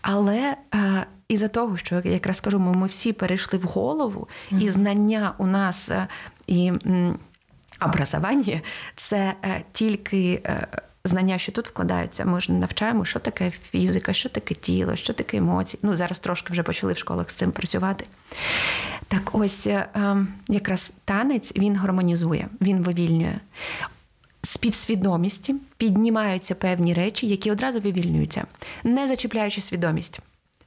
Але 0.03 0.57
е, 0.75 1.07
із-за 1.29 1.49
того, 1.49 1.77
що 1.77 1.95
я 2.05 2.11
якраз 2.11 2.41
кажу, 2.41 2.59
ми, 2.59 2.73
ми 2.73 2.87
всі 2.87 3.13
перейшли 3.13 3.59
в 3.59 3.63
голову, 3.63 4.29
і 4.51 4.69
знання 4.69 5.35
у 5.39 5.47
нас 5.47 5.91
а, 5.91 6.09
і 6.47 6.73
образування 7.81 8.61
це 8.97 9.35
е, 9.45 9.63
тільки. 9.73 10.43
Е, 11.07 11.09
знання, 11.09 11.39
що 11.39 11.53
тут 11.53 11.69
вкладаються, 11.69 12.25
ми 12.25 12.41
ж 12.41 12.53
навчаємо, 12.53 13.05
що 13.05 13.19
таке 13.19 13.51
фізика, 13.51 14.13
що 14.13 14.29
таке 14.29 14.55
тіло, 14.55 14.97
що 14.97 15.13
таке 15.13 15.37
емоції. 15.37 15.81
Ну, 15.83 15.97
зараз 15.97 16.19
трошки 16.19 16.53
вже 16.53 16.63
почали 16.63 16.93
в 16.93 16.99
школах 16.99 17.31
з 17.31 17.35
цим 17.35 17.53
працювати. 17.53 18.05
Так 19.09 19.31
ось 19.33 19.67
е, 19.67 19.89
ем, 19.95 20.29
якраз 20.49 20.91
танець 21.05 21.53
він 21.57 21.77
гармонізує, 21.77 22.49
він 22.61 22.83
вивільнює. 22.83 23.39
З 24.43 24.57
підсвідомості 24.57 25.55
піднімаються 25.77 26.55
певні 26.55 26.95
речі, 26.95 27.27
які 27.27 27.51
одразу 27.51 27.81
вивільнюються, 27.81 28.45
не 28.85 29.09
зачіпляючи 29.09 29.61
свідомість. 29.61 30.21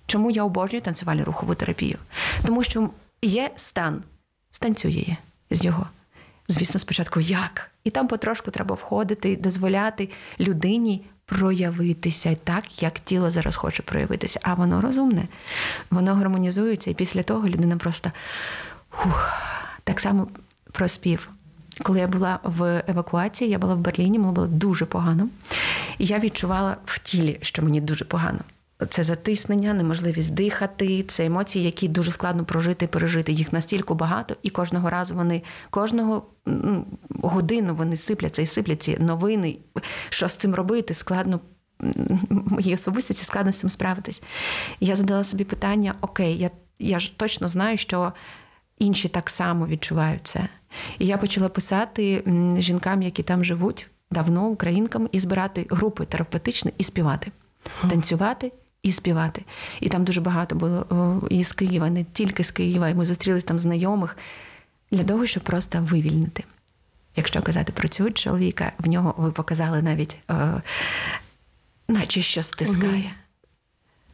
Чому 0.06 0.32
я 0.32 0.44
обожнюю 0.44 0.82
танцювальну 0.82 1.24
рухову 1.24 1.56
терапію? 1.56 1.98
Тому 2.46 2.64
що 2.64 2.90
є 3.22 3.52
стан, 3.56 4.04
станцює 4.52 5.18
з 5.52 5.66
його. 5.66 5.88
Звісно, 6.48 6.80
спочатку 6.80 7.20
як? 7.20 7.72
І 7.84 7.90
там 7.90 8.08
потрошку 8.08 8.52
треба 8.52 8.76
входити, 8.76 9.36
дозволяти 9.36 10.10
людині 10.40 11.06
проявитися 11.26 12.36
так, 12.44 12.84
як 12.84 13.00
тіло 13.00 13.32
зараз 13.32 13.56
хоче 13.56 13.84
проявитися. 13.84 14.40
А 14.44 14.54
воно 14.54 14.82
розумне, 14.82 15.28
воно 15.92 16.16
гармонізується, 16.16 16.92
і 16.92 16.94
після 16.94 17.24
того 17.24 17.48
людина 17.48 17.78
просто 17.78 18.12
ух, 19.06 19.42
так 19.84 20.00
само 20.00 20.28
проспів. 20.72 21.30
Коли 21.84 22.00
я 22.00 22.08
була 22.08 22.40
в 22.44 22.84
евакуації, 22.88 23.50
я 23.50 23.60
була 23.60 23.76
в 23.76 23.78
Берліні, 23.78 24.20
мені 24.20 24.34
було 24.34 24.48
дуже 24.48 24.86
погано. 24.86 25.30
І 25.98 26.06
я 26.06 26.20
відчувала 26.20 26.78
в 26.86 27.00
тілі, 27.00 27.40
що 27.42 27.62
мені 27.62 27.82
дуже 27.82 28.06
погано. 28.06 28.40
Це 28.90 29.04
затиснення, 29.04 29.74
неможливість 29.74 30.34
дихати, 30.34 31.04
це 31.04 31.26
емоції, 31.26 31.66
які 31.66 31.88
дуже 31.88 32.12
складно 32.12 32.46
прожити 32.46 32.88
пережити. 32.88 33.32
Їх 33.32 33.54
настільки 33.54 33.94
багато, 33.94 34.36
і 34.44 34.50
кожного 34.50 34.90
разу 34.90 35.16
вони 35.16 35.44
кожного 35.70 36.24
ну, 36.46 36.86
годину 37.10 37.76
вони 37.76 37.98
сипляться 37.98 38.42
і 38.42 38.46
сипляться 38.46 38.96
новини. 39.00 39.58
Що 40.10 40.28
з 40.28 40.36
цим 40.36 40.56
робити? 40.56 40.94
Складно 40.94 41.40
моїй 42.30 42.74
особистості 42.74 43.26
складно 43.26 43.52
з 43.52 43.60
цим 43.60 43.70
справитись. 43.70 44.22
Я 44.80 44.96
задала 44.96 45.24
собі 45.24 45.44
питання: 45.44 45.96
окей, 46.02 46.38
я, 46.38 46.52
я 46.80 47.00
ж 47.00 47.18
точно 47.18 47.48
знаю, 47.48 47.78
що. 47.78 48.14
Інші 48.80 49.08
так 49.08 49.30
само 49.30 49.68
відчувають 49.68 50.28
це. 50.28 50.48
І 51.00 51.06
я 51.06 51.18
почала 51.18 51.50
писати 51.50 52.24
жінкам, 52.58 53.02
які 53.02 53.24
там 53.24 53.44
живуть 53.44 53.88
давно, 54.12 54.48
українкам, 54.48 55.10
і 55.12 55.20
збирати 55.20 55.66
групи 55.70 56.06
терапевтичні 56.06 56.74
і 56.78 56.84
співати, 56.84 57.32
танцювати 57.90 58.52
і 58.84 58.92
співати. 58.92 59.44
І 59.80 59.90
там 59.90 60.04
дуже 60.04 60.22
багато 60.22 60.56
було 60.56 61.28
і 61.30 61.44
з 61.44 61.52
Києва, 61.52 61.90
не 61.90 62.04
тільки 62.04 62.44
з 62.44 62.52
Києва. 62.52 62.90
І 62.90 62.94
ми 62.94 63.06
зустрілися 63.06 63.46
там 63.46 63.60
знайомих 63.60 64.18
для 64.92 65.04
того, 65.04 65.26
щоб 65.26 65.44
просто 65.44 65.80
вивільнити. 65.82 66.44
Якщо 67.16 67.42
казати 67.42 67.74
про 67.74 67.88
цього 67.88 68.12
чоловіка, 68.12 68.72
в 68.80 68.88
нього 68.88 69.14
ви 69.18 69.32
показали 69.32 69.82
навіть, 69.82 70.18
е, 70.32 70.62
наче 71.88 72.22
що 72.22 72.44
стискає. 72.44 73.16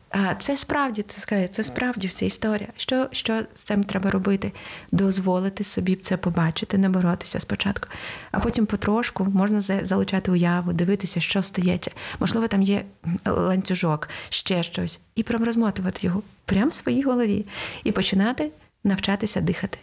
А 0.09 0.35
це 0.35 0.57
справді 0.57 1.01
це 1.03 1.47
це 1.47 1.63
справді 1.63 2.07
вся 2.07 2.25
історія. 2.25 2.67
Що 2.77 3.07
що 3.11 3.41
з 3.53 3.63
цим 3.63 3.83
треба 3.83 4.11
робити? 4.11 4.51
Дозволити 4.91 5.63
собі 5.63 5.95
це 5.95 6.17
побачити, 6.17 6.77
не 6.77 6.89
боротися 6.89 7.39
спочатку, 7.39 7.87
а 8.31 8.39
потім 8.39 8.65
потрошку 8.65 9.25
можна 9.25 9.61
залучати 9.61 10.31
уяву, 10.31 10.73
дивитися, 10.73 11.19
що 11.19 11.43
стається. 11.43 11.91
Можливо, 12.19 12.47
там 12.47 12.61
є 12.61 12.85
ланцюжок, 13.25 14.09
ще 14.29 14.63
щось, 14.63 14.99
і 15.15 15.23
прям 15.23 15.43
розмотувати 15.43 15.99
його 16.07 16.23
прямо 16.45 16.67
в 16.67 16.73
своїй 16.73 17.03
голові 17.03 17.45
і 17.83 17.91
починати 17.91 18.51
навчатися 18.83 19.41
дихати. 19.41 19.77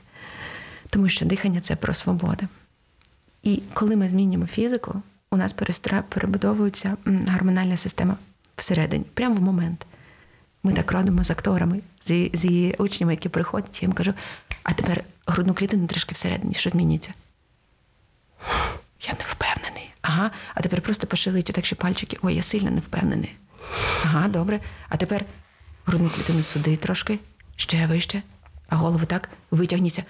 Тому 0.90 1.08
що 1.08 1.26
дихання 1.26 1.60
це 1.60 1.76
про 1.76 1.94
свободу. 1.94 2.48
І 3.42 3.62
коли 3.74 3.96
ми 3.96 4.08
змінюємо 4.08 4.46
фізику, 4.46 5.02
у 5.30 5.36
нас 5.36 5.54
перебудовується 6.08 6.96
гормональна 7.04 7.76
система 7.76 8.16
всередині, 8.56 9.04
прямо 9.14 9.34
в 9.34 9.42
момент. 9.42 9.86
Ми 10.66 10.72
так 10.72 10.92
родимо 10.92 11.24
з 11.24 11.30
акторами, 11.30 11.80
зі, 12.04 12.30
зі 12.34 12.74
учнями, 12.78 13.12
які 13.12 13.28
приходять, 13.28 13.82
я 13.82 13.86
їм 13.86 13.92
кажу, 13.92 14.14
а 14.62 14.72
тепер 14.72 15.04
грудну 15.26 15.54
клітину 15.54 15.86
трішки 15.86 16.14
всередині, 16.14 16.54
що 16.54 16.70
змінюється? 16.70 17.12
Я 19.00 19.12
не 19.12 19.24
впевнений. 19.24 19.90
Ага, 20.02 20.30
а 20.54 20.60
тепер 20.60 20.80
просто 20.80 21.06
пошилить 21.06 21.44
так, 21.44 21.66
що 21.66 21.76
пальчики. 21.76 22.18
Ой, 22.22 22.34
я 22.34 22.42
сильно 22.42 22.70
не 22.70 22.80
впевнений. 22.80 23.32
Ага, 24.04 24.28
добре. 24.28 24.60
А 24.88 24.96
тепер 24.96 25.24
грудну 25.86 26.10
клітину 26.10 26.42
сюди 26.42 26.76
трошки, 26.76 27.18
ще 27.56 27.86
вище, 27.86 28.22
а 28.68 28.76
голову 28.76 29.06
так 29.06 29.28
витягніться. 29.50 30.04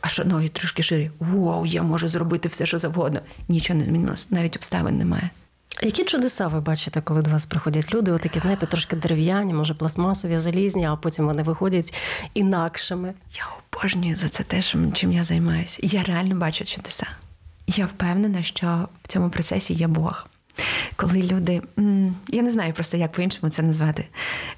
А 0.00 0.08
що 0.08 0.24
ноги 0.24 0.48
трошки 0.48 0.82
шире. 0.82 1.10
Вау, 1.18 1.66
я 1.66 1.82
можу 1.82 2.08
зробити 2.08 2.48
все, 2.48 2.66
що 2.66 2.78
завгодно. 2.78 3.20
Нічого 3.48 3.78
не 3.78 3.84
змінилось, 3.84 4.30
навіть 4.30 4.56
обставин 4.56 4.98
немає. 4.98 5.30
Які 5.82 6.04
чудеса 6.04 6.48
ви 6.48 6.60
бачите, 6.60 7.00
коли 7.00 7.22
до 7.22 7.30
вас 7.30 7.46
приходять 7.46 7.94
люди? 7.94 8.12
Отакі, 8.12 8.38
знаєте, 8.38 8.66
трошки 8.66 8.96
дерев'яні, 8.96 9.54
може, 9.54 9.74
пластмасові, 9.74 10.38
залізні, 10.38 10.86
а 10.86 10.96
потім 10.96 11.26
вони 11.26 11.42
виходять 11.42 11.94
інакшими. 12.34 13.14
Я 13.36 13.44
обожнюю 13.72 14.16
за 14.16 14.28
це 14.28 14.42
те, 14.42 14.62
чим 14.92 15.12
я 15.12 15.24
займаюся. 15.24 15.78
Я 15.82 16.02
реально 16.02 16.36
бачу 16.36 16.64
чудеса. 16.64 17.06
Я 17.66 17.86
впевнена, 17.86 18.42
що 18.42 18.88
в 19.02 19.08
цьому 19.08 19.30
процесі 19.30 19.74
є 19.74 19.86
Бог. 19.86 20.26
Коли 20.96 21.22
люди, 21.22 21.62
я 22.28 22.42
не 22.42 22.50
знаю 22.50 22.72
просто, 22.72 22.96
як 22.96 23.12
по-іншому 23.12 23.50
це 23.50 23.62
назвати, 23.62 24.06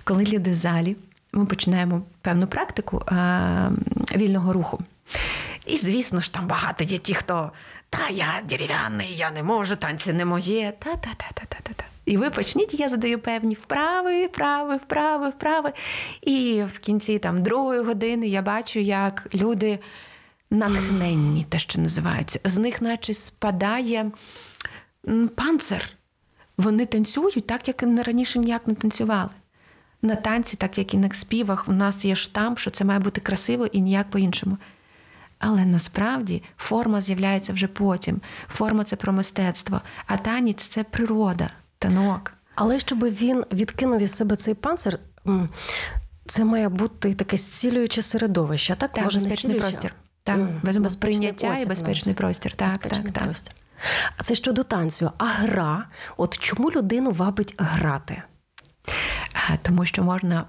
коли 0.05 0.25
люди 0.25 0.51
в 0.51 0.55
залі, 0.55 0.97
ми 1.33 1.47
починаємо 1.47 2.03
певну 2.23 2.47
практику 2.47 3.03
вільного 4.17 4.53
руху. 4.53 4.81
І, 5.67 5.77
звісно 5.77 6.21
ж, 6.21 6.33
там 6.33 6.47
багато 6.47 6.85
є 6.85 6.99
ті, 6.99 7.15
хто 7.15 7.53
та 7.91 8.09
я 8.09 8.43
дерев'яний, 8.49 9.17
я 9.17 9.31
не 9.31 9.43
можу, 9.43 9.77
танці 9.77 10.13
не 10.13 10.25
моє. 10.25 10.73
Та-та-та-та-та-та. 10.79 11.85
І 12.05 12.17
ви 12.17 12.31
почніть, 12.31 12.81
я 12.81 12.89
задаю 12.89 13.19
певні 13.19 13.55
вправи, 13.55 14.27
вправи, 14.27 14.77
вправи, 14.77 15.29
вправи. 15.29 15.73
І 16.23 16.63
в 16.75 16.79
кінці 16.79 17.19
там 17.19 17.43
другої 17.43 17.81
години 17.83 18.29
я 18.29 18.43
бачу, 18.43 18.81
як 18.81 19.27
люди 19.35 19.79
натхненні, 20.51 21.47
те, 21.49 21.59
що 21.59 21.81
називається, 21.81 22.41
з 22.45 22.59
них, 22.59 22.83
наче 22.83 23.15
спадає 23.15 24.11
панцир. 25.37 25.89
Вони 26.59 26.87
танцюють 26.87 27.47
так, 27.47 27.69
як 27.69 27.83
раніше 27.83 28.39
ніяк 28.39 28.67
не 28.67 28.75
танцювали. 28.75 29.31
На 30.03 30.17
танці, 30.17 30.57
так 30.57 30.79
як 30.79 30.95
і 30.95 30.97
на 30.97 31.11
співах, 31.13 31.69
у 31.69 31.73
нас 31.73 32.05
є 32.05 32.15
штамп, 32.15 32.59
що 32.59 32.71
це 32.71 32.85
має 32.85 33.01
бути 33.01 33.21
красиво 33.21 33.67
і 33.67 33.81
ніяк 33.81 34.11
по-іншому. 34.11 34.59
Але 35.41 35.65
насправді 35.65 36.43
форма 36.57 37.01
з'являється 37.01 37.53
вже 37.53 37.67
потім. 37.67 38.21
Форма 38.49 38.85
це 38.85 38.97
про 38.97 39.13
мистецтво, 39.13 39.81
а 40.07 40.17
танець 40.17 40.63
це 40.63 40.85
природа, 40.85 41.51
танок. 41.79 42.33
Але 42.55 42.81
щоб 42.81 43.05
він 43.05 43.45
відкинув 43.53 44.01
із 44.01 44.15
себе 44.17 44.37
цей 44.37 44.55
панцир, 44.55 44.99
це 46.27 46.45
має 46.45 46.69
бути 46.69 47.15
таке 47.15 47.37
зцілююче 47.37 48.03
середовище. 48.03 48.77
Так, 48.77 48.93
так 48.93 49.05
може 49.05 49.21
безпечний 49.21 49.61
простір. 49.61 49.95
Так, 50.23 50.39
mm, 50.39 50.81
без 50.81 50.97
прийняття 50.97 51.55
і 51.55 51.67
безпечний 51.67 52.15
простір. 52.15 52.53
Так, 52.53 52.69
безпечний 52.69 53.13
так, 53.13 53.25
простір. 53.25 53.53
А 54.17 54.23
це 54.23 54.35
щодо 54.35 54.63
танцю. 54.63 55.11
А 55.19 55.27
гра, 55.27 55.85
от 56.17 56.39
чому 56.39 56.71
людину 56.71 57.11
вабить 57.11 57.55
грати? 57.59 58.23
Тому 59.63 59.85
що 59.85 60.03
можна 60.03 60.45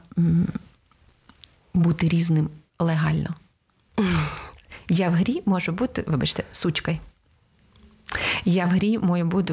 бути 1.73 2.09
різним 2.09 2.49
легально. 2.79 3.29
Я 4.89 5.09
в 5.09 5.13
грі 5.13 5.41
можу 5.45 5.71
бути, 5.71 6.03
вибачте, 6.07 6.43
сучкою. 6.51 6.97
Я 8.45 8.65
в 8.65 8.69
грі 8.69 8.99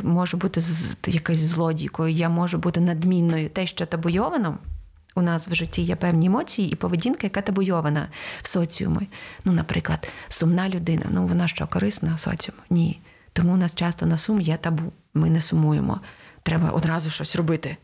можу 0.02 0.36
бути 0.36 0.60
з 0.60 0.96
якоюсь 1.06 1.38
злодійкою, 1.38 2.12
я 2.12 2.28
можу 2.28 2.58
бути 2.58 2.80
надмінною. 2.80 3.50
Те, 3.50 3.66
що 3.66 3.86
табуйовано, 3.86 4.58
у 5.14 5.22
нас 5.22 5.48
в 5.48 5.54
житті 5.54 5.82
є 5.82 5.96
певні 5.96 6.26
емоції 6.26 6.70
і 6.70 6.74
поведінка, 6.74 7.20
яка 7.22 7.42
табуйована 7.42 8.08
в 8.42 8.48
соціумі. 8.48 9.08
Ну, 9.44 9.52
наприклад, 9.52 10.08
сумна 10.28 10.68
людина. 10.68 11.06
Ну, 11.10 11.26
вона 11.26 11.48
що, 11.48 11.66
корисна 11.66 12.18
соціуму? 12.18 12.62
Ні. 12.70 13.00
Тому 13.32 13.52
у 13.52 13.56
нас 13.56 13.74
часто 13.74 14.06
на 14.06 14.16
сум 14.16 14.40
є 14.40 14.56
табу. 14.56 14.92
Ми 15.14 15.30
не 15.30 15.40
сумуємо. 15.40 16.00
Треба 16.42 16.70
одразу 16.70 17.10
щось 17.10 17.36
робити. 17.36 17.76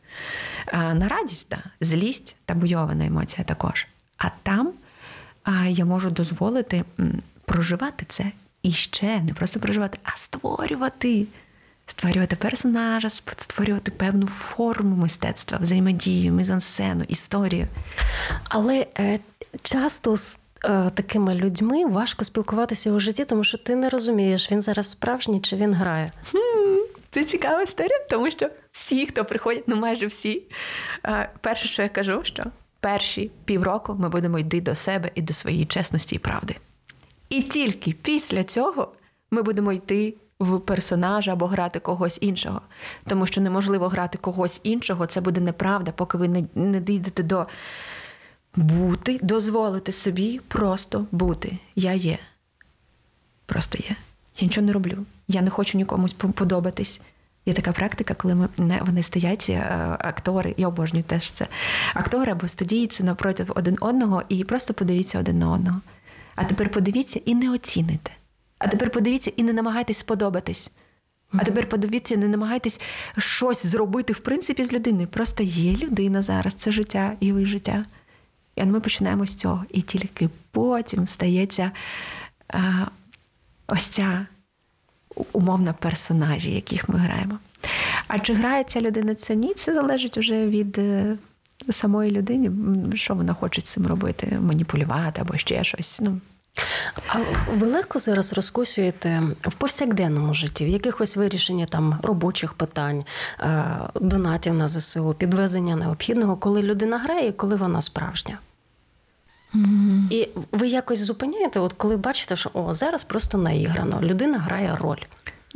А 0.66 0.94
На 0.94 1.08
радість, 1.08 1.46
да, 1.50 1.58
злість 1.80 2.36
табуйована 2.44 3.06
емоція 3.06 3.44
також. 3.44 3.86
А 4.18 4.28
там 4.42 4.72
я 5.68 5.84
можу 5.84 6.10
дозволити 6.10 6.84
проживати 7.44 8.06
це 8.08 8.32
і 8.62 8.72
ще 8.72 9.20
не 9.20 9.34
просто 9.34 9.60
проживати, 9.60 9.98
а 10.02 10.16
створювати. 10.16 11.26
Створювати 11.86 12.36
персонажа, 12.36 13.10
створювати 13.10 13.90
певну 13.90 14.26
форму 14.26 14.96
мистецтва, 14.96 15.58
взаємодію, 15.58 16.32
мізансцену, 16.32 17.04
історію. 17.08 17.66
Але 18.48 18.86
е, 18.98 19.18
часто 19.62 20.16
з 20.16 20.38
е, 20.64 20.90
такими 20.94 21.34
людьми 21.34 21.86
важко 21.86 22.24
спілкуватися 22.24 22.92
у 22.92 23.00
житті, 23.00 23.24
тому 23.24 23.44
що 23.44 23.58
ти 23.58 23.76
не 23.76 23.88
розумієш, 23.88 24.52
він 24.52 24.62
зараз 24.62 24.90
справжній 24.90 25.40
чи 25.40 25.56
він 25.56 25.74
грає. 25.74 26.08
Хм, 26.30 26.78
це 27.10 27.24
цікава 27.24 27.62
історія, 27.62 27.98
тому 28.10 28.30
що 28.30 28.50
всі, 28.72 29.06
хто 29.06 29.24
приходять, 29.24 29.64
ну 29.66 29.76
майже 29.76 30.06
всі. 30.06 30.42
Е, 31.06 31.30
перше, 31.40 31.68
що 31.68 31.82
я 31.82 31.88
кажу, 31.88 32.20
що 32.24 32.44
перші 32.80 33.30
півроку 33.44 33.96
ми 33.98 34.08
будемо 34.08 34.38
йти 34.38 34.60
до 34.60 34.74
себе 34.74 35.10
і 35.14 35.22
до 35.22 35.32
своєї 35.32 35.64
чесності 35.64 36.16
і 36.16 36.18
правди. 36.18 36.56
І 37.34 37.42
тільки 37.42 37.92
після 37.92 38.44
цього 38.44 38.92
ми 39.30 39.42
будемо 39.42 39.72
йти 39.72 40.14
в 40.40 40.60
персонажа 40.60 41.32
або 41.32 41.46
грати 41.46 41.80
когось 41.80 42.18
іншого. 42.20 42.60
Тому 43.06 43.26
що 43.26 43.40
неможливо 43.40 43.88
грати 43.88 44.18
когось 44.18 44.60
іншого, 44.62 45.06
це 45.06 45.20
буде 45.20 45.40
неправда, 45.40 45.92
поки 45.92 46.18
ви 46.18 46.28
не, 46.28 46.44
не 46.54 46.80
дійдете 46.80 47.22
до 47.22 47.46
бути, 48.56 49.18
дозволити 49.22 49.92
собі 49.92 50.40
просто 50.48 51.06
бути. 51.12 51.58
Я 51.76 51.92
є. 51.92 52.18
Просто 53.46 53.78
є. 53.78 53.96
Я 54.36 54.46
нічого 54.46 54.66
не 54.66 54.72
роблю. 54.72 54.98
Я 55.28 55.42
не 55.42 55.50
хочу 55.50 55.78
нікомусь 55.78 56.12
подобатись. 56.12 57.00
Є 57.46 57.52
така 57.54 57.72
практика, 57.72 58.14
коли 58.14 58.34
ми 58.34 58.48
вони 58.80 59.02
стоять, 59.02 59.46
е, 59.48 59.96
актори, 59.98 60.54
я 60.56 60.68
обожнюю 60.68 61.04
теж 61.04 61.30
це. 61.30 61.46
Актори 61.94 62.32
або 62.32 62.48
студійці 62.48 63.02
напроти 63.02 63.46
один 63.48 63.76
одного 63.80 64.22
і 64.28 64.44
просто 64.44 64.74
подивіться 64.74 65.18
один 65.18 65.38
на 65.38 65.52
одного. 65.52 65.80
А 66.34 66.44
тепер 66.44 66.70
подивіться 66.70 67.20
і 67.24 67.34
не 67.34 67.50
оцінуйте. 67.50 68.10
А 68.58 68.68
тепер 68.68 68.90
подивіться 68.90 69.32
і 69.36 69.42
не 69.42 69.52
намагайтесь 69.52 69.98
сподобатись. 69.98 70.70
А 71.32 71.44
тепер 71.44 71.68
подивіться, 71.68 72.16
не 72.16 72.28
намагайтесь 72.28 72.80
щось 73.18 73.66
зробити 73.66 74.12
в 74.12 74.18
принципі 74.18 74.64
з 74.64 74.72
людиною. 74.72 75.08
Просто 75.08 75.42
є 75.42 75.72
людина 75.72 76.22
зараз, 76.22 76.54
це 76.54 76.70
життя 76.70 77.16
і 77.20 77.32
ви 77.32 77.44
життя. 77.44 77.84
І 78.56 78.64
ми 78.64 78.80
починаємо 78.80 79.26
з 79.26 79.34
цього. 79.34 79.64
І 79.70 79.82
тільки 79.82 80.28
потім 80.50 81.06
стається 81.06 81.70
а, 82.48 82.86
ось 83.66 83.82
ця 83.82 84.26
умовна 85.32 85.72
персонажі, 85.72 86.54
яких 86.54 86.88
ми 86.88 86.98
граємо. 86.98 87.38
А 88.08 88.18
чи 88.18 88.34
грає 88.34 88.64
ця 88.64 88.80
людина 88.80 89.14
це 89.14 89.34
ні? 89.34 89.54
Це 89.54 89.74
залежить 89.74 90.18
вже 90.18 90.46
від 90.46 90.78
е, 90.78 91.16
самої 91.70 92.10
людини, 92.10 92.50
що 92.94 93.14
вона 93.14 93.34
хоче 93.34 93.60
з 93.60 93.64
цим 93.64 93.86
робити, 93.86 94.38
маніпулювати 94.40 95.20
або 95.20 95.36
ще 95.36 95.64
щось. 95.64 96.00
Ну, 96.02 96.20
а 97.08 97.18
ви 97.56 97.66
легко 97.66 97.98
зараз 97.98 98.32
розкусуєте 98.32 99.22
в 99.42 99.54
повсякденному 99.54 100.34
житті, 100.34 100.64
в 100.64 100.68
якихось 100.68 101.16
вирішенні 101.16 101.66
там 101.66 101.98
робочих 102.02 102.52
питань, 102.52 103.04
е, 103.40 103.64
донатів 103.94 104.54
на 104.54 104.68
ЗСУ, 104.68 105.14
підвезення 105.18 105.76
необхідного, 105.76 106.36
коли 106.36 106.62
людина 106.62 106.98
грає 106.98 107.28
і 107.28 107.32
коли 107.32 107.56
вона 107.56 107.80
справжня? 107.80 108.38
Mm-hmm. 109.54 110.10
І 110.10 110.28
ви 110.52 110.68
якось 110.68 110.98
зупиняєте, 110.98 111.60
от 111.60 111.72
коли 111.72 111.96
бачите, 111.96 112.36
що 112.36 112.50
о, 112.52 112.72
зараз 112.72 113.04
просто 113.04 113.38
наіграно, 113.38 113.98
людина 114.02 114.38
грає 114.38 114.76
роль. 114.80 115.00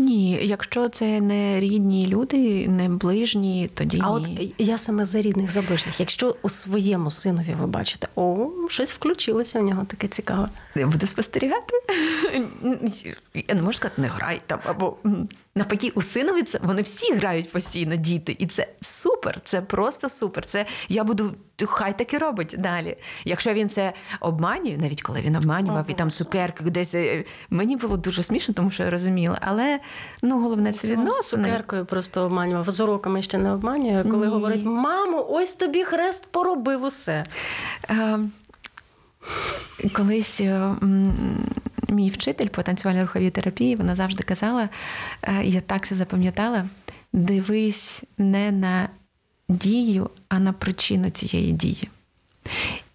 Ні, 0.00 0.38
якщо 0.42 0.88
це 0.88 1.20
не 1.20 1.61
рідні 1.61 2.06
люди, 2.06 2.68
не 2.68 2.88
ближні, 2.88 3.70
тоді 3.74 4.00
а 4.02 4.18
ні. 4.20 4.54
от 4.58 4.66
я 4.68 4.78
саме 4.78 5.04
за 5.04 5.20
рідних 5.20 5.50
за 5.50 5.62
ближніх. 5.62 6.00
Якщо 6.00 6.37
у 6.42 6.48
своєму 6.48 7.11
синові 7.11 7.56
ви 7.61 7.66
бачите, 7.66 8.08
о, 8.16 8.50
щось 8.68 8.92
включилося 8.92 9.61
в 9.61 9.62
нього 9.62 9.84
таке 9.84 10.08
цікаве. 10.08 10.48
Я 10.74 10.87
буду 10.87 11.06
спостерігати. 11.06 11.74
Я 13.48 13.54
не 13.54 13.62
можу 13.62 13.72
сказати, 13.76 14.02
не 14.02 14.08
грай 14.08 14.40
там 14.46 14.58
або 14.64 14.96
навпаки, 15.59 15.92
у 15.94 16.03
синові 16.03 16.42
це 16.42 16.59
вони 16.62 16.83
всі 16.83 17.14
грають 17.14 17.53
постійно, 17.53 17.97
діти, 17.97 18.37
і 18.38 18.47
це 18.47 18.66
супер. 18.81 19.40
Це 19.44 19.61
просто 19.61 20.09
супер. 20.09 20.47
Це 20.47 20.66
я 20.88 21.05
буду 21.05 21.35
хай 21.66 21.99
таки 21.99 22.18
робить 22.18 22.55
далі. 22.59 22.97
Якщо 23.25 23.53
він 23.53 23.68
це 23.68 23.92
обманює, 24.21 24.79
навіть 24.81 25.03
коли 25.03 25.21
він 25.21 25.37
обманював 25.37 25.85
і 25.88 25.94
там 25.94 26.11
цукерки 26.11 26.64
десь 26.64 26.94
е, 26.94 27.25
мені 27.51 27.77
було 27.77 27.97
дуже 27.97 28.23
смішно, 28.23 28.55
тому 28.55 28.71
що 28.71 28.83
я 28.83 28.90
розуміла. 28.90 29.38
Але 29.40 29.81
ну 30.23 30.40
головне 30.40 30.73
це 30.73 30.88
відносини. 30.88 31.44
Цукеркою 31.44 31.85
просто 31.85 32.23
обманював. 32.23 32.71
З 32.71 32.81
уроками 32.81 33.23
ще 33.23 33.38
не 33.38 33.53
обманює, 33.53 34.05
коли 34.11 34.27
Ні. 34.27 34.33
говорить: 34.33 34.64
мамо, 34.64 35.27
ось 35.31 35.55
тобі 35.55 35.85
хрест 35.85 36.33
поробив 36.33 36.85
усе. 36.85 37.25
А, 37.88 37.94
ем, 37.94 38.33
колись. 39.92 40.42
Мій 41.88 42.11
вчитель 42.11 42.48
по 42.48 42.62
танцювально-руховій 42.62 43.31
терапії, 43.31 43.77
вона 43.77 43.96
завжди 43.96 44.22
казала: 44.22 44.68
е, 45.22 45.44
я 45.44 45.61
так 45.61 45.87
це 45.87 45.94
запам'ятала: 45.94 46.68
дивись 47.12 48.03
не 48.18 48.53
на 48.53 48.88
дію, 49.48 50.11
а 50.29 50.38
на 50.38 50.53
причину 50.53 51.11
цієї 51.11 51.53
дії. 51.53 51.88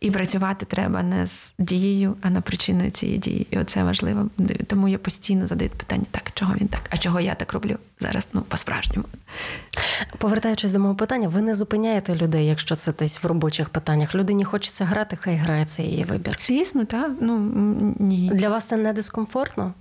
І 0.03 0.11
працювати 0.11 0.65
треба 0.65 1.03
не 1.03 1.27
з 1.27 1.53
дією, 1.59 2.15
а 2.21 2.29
на 2.29 2.41
причиною 2.41 2.91
цієї 2.91 3.17
дії. 3.17 3.47
І 3.51 3.57
оце 3.57 3.83
важливо. 3.83 4.29
Тому 4.67 4.87
я 4.87 4.97
постійно 4.97 5.47
задаю 5.47 5.71
питання: 5.71 6.05
так, 6.11 6.31
чого 6.33 6.53
він 6.61 6.67
так? 6.67 6.81
А 6.89 6.97
чого 6.97 7.19
я 7.19 7.35
так 7.35 7.53
роблю 7.53 7.77
зараз? 7.99 8.27
Ну, 8.33 8.41
по-справжньому. 8.41 9.07
Повертаючись 10.17 10.71
до 10.71 10.79
мого 10.79 10.95
питання, 10.95 11.27
ви 11.27 11.41
не 11.41 11.55
зупиняєте 11.55 12.15
людей, 12.15 12.45
якщо 12.45 12.75
це 12.75 12.93
десь 12.93 13.23
в 13.23 13.27
робочих 13.27 13.69
питаннях. 13.69 14.15
Людині 14.15 14.43
хочеться 14.43 14.85
грати, 14.85 15.17
хай 15.19 15.35
грає 15.35 15.65
це 15.65 15.83
її 15.83 16.03
вибір. 16.03 16.35
Звісно, 16.39 16.85
так. 16.85 17.11
Ну, 17.21 17.39
ні. 17.99 18.31
Для 18.33 18.49
вас 18.49 18.65
це 18.65 18.77
не 18.77 18.93
дискомфортно? 18.93 19.73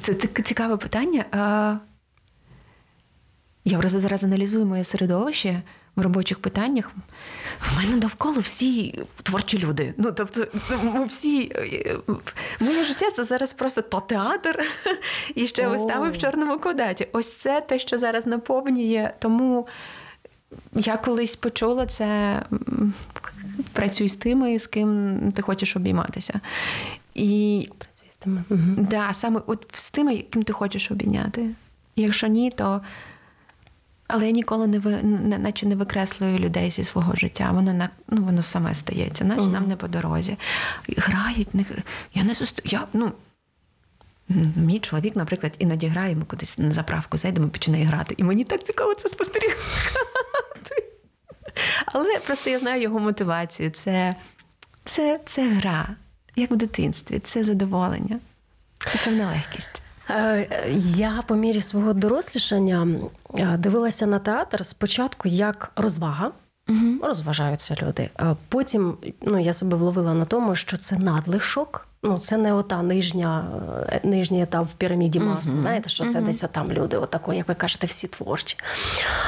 Це 0.00 0.14
таке 0.14 0.42
цікаве 0.42 0.76
питання. 0.76 1.24
Я 3.64 3.78
просто 3.78 4.00
зараз 4.00 4.24
аналізую 4.24 4.66
моє 4.66 4.84
середовище 4.84 5.62
в 5.96 6.00
робочих 6.00 6.38
питаннях. 6.38 6.90
В 7.60 7.76
мене 7.76 7.96
довкола 7.96 8.38
всі 8.38 9.04
творчі 9.22 9.58
люди. 9.58 9.94
Ну, 9.96 10.12
тобто, 10.12 10.46
ми 10.82 11.04
всі 11.04 11.52
моє 12.60 12.84
життя 12.84 13.10
це 13.10 13.24
зараз 13.24 13.52
просто 13.52 13.82
то 13.82 14.00
театр 14.00 14.60
і 15.34 15.46
ще 15.46 15.68
вистави 15.68 16.10
в 16.10 16.18
чорному 16.18 16.58
квадраті. 16.58 17.08
Ось 17.12 17.36
це 17.36 17.60
те, 17.60 17.78
що 17.78 17.98
зараз 17.98 18.26
наповнює. 18.26 19.12
Тому 19.18 19.66
я 20.74 20.96
колись 20.96 21.36
почула 21.36 21.86
це. 21.86 22.42
Працюй 23.72 24.08
з 24.08 24.16
тими, 24.16 24.58
з 24.58 24.66
ким 24.66 25.18
ти 25.36 25.42
хочеш 25.42 25.76
обійматися. 25.76 26.40
І 27.14 27.68
особистими. 27.92 28.44
Угу. 28.50 28.60
Да, 28.90 29.12
саме 29.12 29.40
от 29.46 29.66
з 29.72 29.90
тими, 29.90 30.14
яким 30.14 30.42
ти 30.42 30.52
хочеш 30.52 30.90
обійняти. 30.90 31.50
Якщо 31.96 32.26
ні, 32.26 32.50
то. 32.50 32.80
Але 34.14 34.26
я 34.26 34.32
ніколи 34.32 34.66
не 34.66 34.78
ви, 34.78 35.02
наче 35.38 35.66
не 35.66 35.74
викреслюю 35.74 36.38
людей 36.38 36.70
зі 36.70 36.84
свого 36.84 37.16
життя. 37.16 37.50
Воно 37.50 37.72
на 37.72 37.88
ну 38.08 38.22
воно 38.22 38.42
саме 38.42 38.74
стається, 38.74 39.24
наче 39.24 39.46
нам 39.46 39.68
не 39.68 39.76
по 39.76 39.88
дорозі. 39.88 40.36
Грають, 40.96 41.54
не 41.54 41.64
я 42.14 42.24
не 42.24 42.34
зустрі... 42.34 42.62
я, 42.66 42.86
ну, 42.92 43.12
Мій 44.56 44.78
чоловік, 44.78 45.16
наприклад, 45.16 45.52
іноді 45.58 45.86
грає, 45.86 46.16
ми 46.16 46.24
кудись 46.24 46.58
на 46.58 46.72
заправку 46.72 47.16
зайдемо, 47.16 47.48
починає 47.48 47.84
грати. 47.84 48.14
І 48.18 48.24
мені 48.24 48.44
так 48.44 48.64
цікаво 48.64 48.94
це 48.94 49.08
спостерігати. 49.08 49.58
Але 51.86 52.18
просто 52.18 52.50
я 52.50 52.58
знаю 52.58 52.82
його 52.82 52.98
мотивацію. 52.98 53.70
Це, 53.70 54.12
це, 54.84 55.20
Це 55.26 55.48
гра, 55.48 55.88
як 56.36 56.50
в 56.50 56.56
дитинстві, 56.56 57.18
це 57.18 57.44
задоволення, 57.44 58.20
це 58.78 58.98
певна 59.04 59.26
легкість. 59.26 59.81
Е, 60.12 60.48
я 60.96 61.22
по 61.26 61.34
мірі 61.34 61.60
свого 61.60 61.92
дорослішання 61.92 62.88
е, 63.38 63.56
дивилася 63.56 64.06
на 64.06 64.18
театр 64.18 64.66
спочатку 64.66 65.28
як 65.28 65.72
розвага. 65.76 66.30
Угу. 66.68 67.06
Розважаються 67.06 67.76
люди. 67.82 68.10
Потім 68.48 68.96
ну, 69.22 69.38
я 69.38 69.52
себе 69.52 69.76
вловила 69.76 70.14
на 70.14 70.24
тому, 70.24 70.54
що 70.54 70.76
це 70.76 70.96
надлишок. 70.96 71.86
Ну, 72.04 72.18
це 72.18 72.36
не 72.36 72.54
ота 72.54 72.82
нижня, 72.82 73.46
е, 73.88 74.00
нижній 74.04 74.42
етап 74.42 74.68
в 74.68 74.72
піраміді 74.72 75.20
масу. 75.20 75.52
Uh-huh. 75.52 75.60
Знаєте, 75.60 75.88
що 75.88 76.04
це 76.04 76.18
uh-huh. 76.18 76.24
десь 76.24 76.44
отам 76.44 76.72
люди, 76.72 76.96
отако, 76.96 77.32
як 77.32 77.48
ви 77.48 77.54
кажете, 77.54 77.86
всі 77.86 78.08
творчі. 78.08 78.56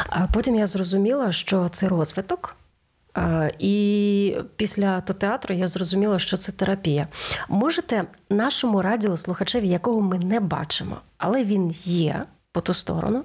А 0.08 0.26
потім 0.26 0.54
я 0.54 0.66
зрозуміла, 0.66 1.32
що 1.32 1.68
це 1.68 1.88
розвиток. 1.88 2.56
І 3.58 4.36
після 4.56 5.00
то 5.00 5.12
театру 5.12 5.54
я 5.54 5.66
зрозуміла, 5.66 6.18
що 6.18 6.36
це 6.36 6.52
терапія. 6.52 7.06
Можете 7.48 8.04
нашому 8.30 8.82
радіослухачеві, 8.82 9.68
якого 9.68 10.00
ми 10.00 10.18
не 10.18 10.40
бачимо, 10.40 10.96
але 11.18 11.44
він 11.44 11.70
є 11.84 12.24
по 12.52 12.60
ту 12.60 12.74
сторону. 12.74 13.24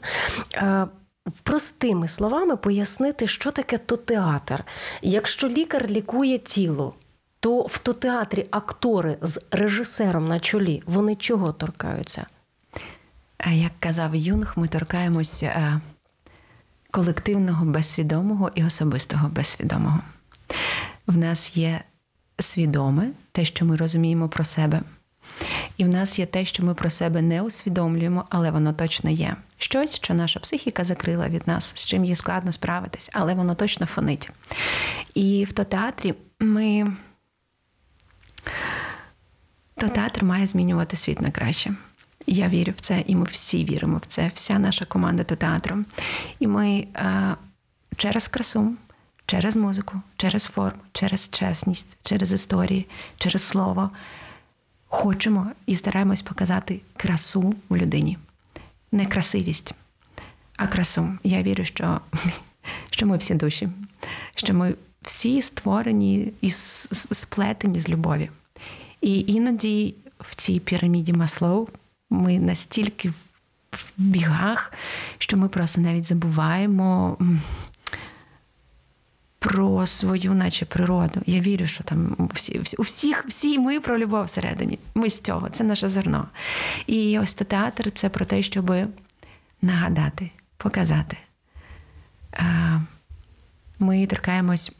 Простими 1.44 2.08
словами 2.08 2.58
пояснити, 2.58 3.28
що 3.28 3.52
таке 3.52 3.78
то 3.78 3.98
театр. 3.98 4.64
Якщо 5.02 5.48
лікар 5.48 5.90
лікує 5.90 6.38
тіло, 6.38 6.94
то 7.40 7.62
в 7.62 7.78
то 7.78 7.94
театрі 7.94 8.46
актори 8.52 9.18
з 9.22 9.42
режисером 9.52 10.28
на 10.28 10.40
чолі 10.40 10.84
вони 10.86 11.16
чого 11.16 11.54
торкаються? 11.54 12.26
Як 13.52 13.72
казав 13.80 14.16
Юнг, 14.16 14.54
ми 14.56 14.68
торкаємося 14.68 15.46
е, 15.46 15.80
колективного 16.92 17.66
безсвідомого 17.66 18.52
і 18.56 18.64
особистого 18.64 19.30
безсвідомого. 19.30 20.00
В 21.08 21.18
нас 21.18 21.58
є 21.58 21.82
свідоме 22.40 23.12
те, 23.32 23.46
що 23.46 23.66
ми 23.66 23.76
розуміємо 23.76 24.30
про 24.30 24.44
себе. 24.44 24.82
І 25.78 25.84
в 25.84 25.88
нас 25.88 26.20
є 26.20 26.26
те, 26.26 26.46
що 26.46 26.66
ми 26.66 26.74
про 26.74 26.90
себе 26.90 27.22
не 27.22 27.42
усвідомлюємо, 27.42 28.26
але 28.30 28.52
воно 28.52 28.74
точно 28.74 29.10
є. 29.10 29.36
Щось, 29.58 29.96
що 29.96 30.14
наша 30.14 30.40
психіка 30.40 30.84
закрила 30.84 31.28
від 31.28 31.48
нас, 31.48 31.72
з 31.76 31.86
чим 31.86 32.06
їй 32.06 32.16
складно 32.16 32.52
справитись, 32.52 33.10
але 33.14 33.34
воно 33.34 33.56
точно 33.56 33.86
фонить. 33.86 34.30
І 35.14 35.46
в 35.46 35.54
то 35.54 35.64
театрі 35.64 36.14
ми. 36.40 36.88
То 39.76 39.88
театр 39.88 40.24
має 40.24 40.48
змінювати 40.48 40.98
світ 40.98 41.22
на 41.22 41.32
краще. 41.32 41.76
Я 42.32 42.48
вірю 42.48 42.74
в 42.78 42.82
це, 42.82 43.04
і 43.08 43.16
ми 43.16 43.24
всі 43.24 43.66
віримо 43.66 43.98
в 43.98 44.06
це, 44.08 44.32
вся 44.34 44.60
наша 44.60 44.86
команда 44.86 45.24
до 45.24 45.36
театру. 45.36 45.86
І 46.40 46.48
ми 46.48 46.88
е, 46.96 47.36
через 47.98 48.28
красу, 48.28 48.74
через 49.26 49.56
музику, 49.56 50.02
через 50.18 50.44
форму, 50.44 50.82
через 50.92 51.30
чесність, 51.30 51.98
через 52.04 52.32
історії, 52.32 52.88
через 53.18 53.44
слово 53.44 53.90
хочемо 54.88 55.52
і 55.66 55.76
стараємось 55.76 56.22
показати 56.22 56.82
красу 56.98 57.54
в 57.70 57.78
людині. 57.78 58.18
Не 58.92 59.06
красивість, 59.06 59.74
а 60.58 60.68
красу. 60.68 61.18
Я 61.24 61.42
вірю, 61.42 61.66
що, 61.66 62.02
що 62.90 63.06
ми 63.06 63.18
всі 63.18 63.34
душі, 63.34 63.70
що 64.36 64.54
ми 64.54 64.76
всі 65.02 65.42
створені 65.42 66.34
і 66.42 66.50
сплетені 67.12 67.80
з 67.80 67.90
любові. 67.90 68.30
І 69.02 69.20
іноді 69.28 69.96
в 70.20 70.36
цій 70.36 70.60
піраміді 70.60 71.14
Маслоу 71.14 71.68
ми 72.10 72.40
настільки 72.40 73.10
в 73.72 73.94
бігах, 73.98 74.74
що 75.18 75.38
ми 75.38 75.50
просто 75.50 75.82
навіть 75.82 76.06
забуваємо 76.06 77.18
про 79.40 79.88
свою, 79.88 80.34
наче 80.34 80.66
природу. 80.66 81.22
Я 81.26 81.40
вірю, 81.40 81.68
що 81.68 81.84
там 81.84 82.30
всі, 82.34 82.62
у 82.78 82.82
всіх 82.82 83.26
всі 83.28 83.60
ми 83.60 83.80
про 83.80 83.98
любов 83.98 84.26
всередині. 84.26 84.80
Ми 84.96 85.10
з 85.10 85.20
цього, 85.20 85.50
це 85.50 85.64
наше 85.64 85.90
зерно. 85.90 86.28
І 86.88 87.20
ось 87.20 87.34
то 87.34 87.46
театр 87.46 87.92
це 87.92 88.10
про 88.10 88.26
те, 88.26 88.44
щоб 88.44 88.72
нагадати, 89.62 90.32
показати. 90.58 91.18
Ми 93.80 94.08
торкаємось 94.08 94.72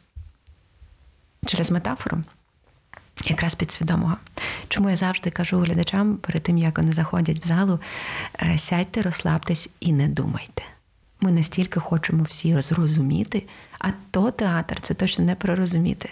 через 1.46 1.70
метафору 1.70 2.22
якраз 3.24 3.54
підсвідомого. 3.54 4.16
Чому 4.68 4.90
я 4.90 4.96
завжди 4.96 5.30
кажу 5.30 5.58
глядачам 5.58 6.16
перед 6.16 6.42
тим, 6.42 6.58
як 6.58 6.78
вони 6.78 6.92
заходять 6.92 7.40
в 7.40 7.46
залу, 7.46 7.80
е, 8.42 8.58
сядьте, 8.58 9.02
розслабтесь 9.02 9.68
і 9.80 9.92
не 9.92 10.08
думайте. 10.08 10.62
Ми 11.20 11.32
настільки 11.32 11.80
хочемо 11.80 12.22
всі 12.22 12.62
зрозуміти, 12.62 13.46
а 13.78 13.88
то 14.10 14.30
театр 14.30 14.80
це 14.80 14.94
точно 14.94 15.24
не 15.24 15.34
про 15.34 15.54
розуміти. 15.54 16.10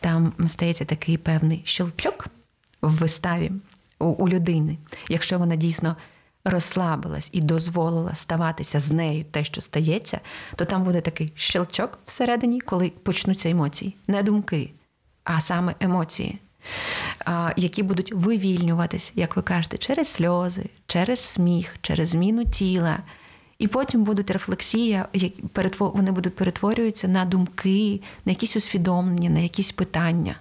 Там 0.00 0.32
стається 0.46 0.84
такий 0.84 1.16
певний 1.16 1.62
щелчок 1.64 2.26
в 2.82 2.90
виставі 2.90 3.52
у, 3.98 4.04
у 4.04 4.28
людини, 4.28 4.78
якщо 5.08 5.38
вона 5.38 5.56
дійсно 5.56 5.96
розслабилась 6.44 7.28
і 7.32 7.40
дозволила 7.40 8.14
ставатися 8.14 8.80
з 8.80 8.92
нею 8.92 9.24
те, 9.24 9.44
що 9.44 9.60
стається, 9.60 10.20
то 10.56 10.64
там 10.64 10.82
буде 10.82 11.00
такий 11.00 11.32
щелчок 11.34 11.98
всередині, 12.06 12.60
коли 12.60 12.92
почнуться 13.02 13.50
емоції, 13.50 13.96
не 14.08 14.22
думки 14.22 14.70
а 15.24 15.40
саме 15.40 15.74
емоції, 15.80 16.38
які 17.56 17.82
будуть 17.82 18.12
вивільнюватись, 18.12 19.12
як 19.14 19.36
ви 19.36 19.42
кажете, 19.42 19.78
через 19.78 20.08
сльози, 20.08 20.64
через 20.86 21.20
сміх, 21.20 21.76
через 21.80 22.08
зміну 22.08 22.44
тіла. 22.44 22.98
І 23.58 23.66
потім 23.66 24.04
будуть 24.04 24.30
рефлексія, 24.30 25.08
вони 25.78 26.10
будуть 26.12 26.36
перетворюватися 26.36 27.08
на 27.08 27.24
думки, 27.24 28.00
на 28.24 28.32
якісь 28.32 28.56
усвідомлення, 28.56 29.30
на 29.30 29.40
якісь 29.40 29.72
питання. 29.72 30.36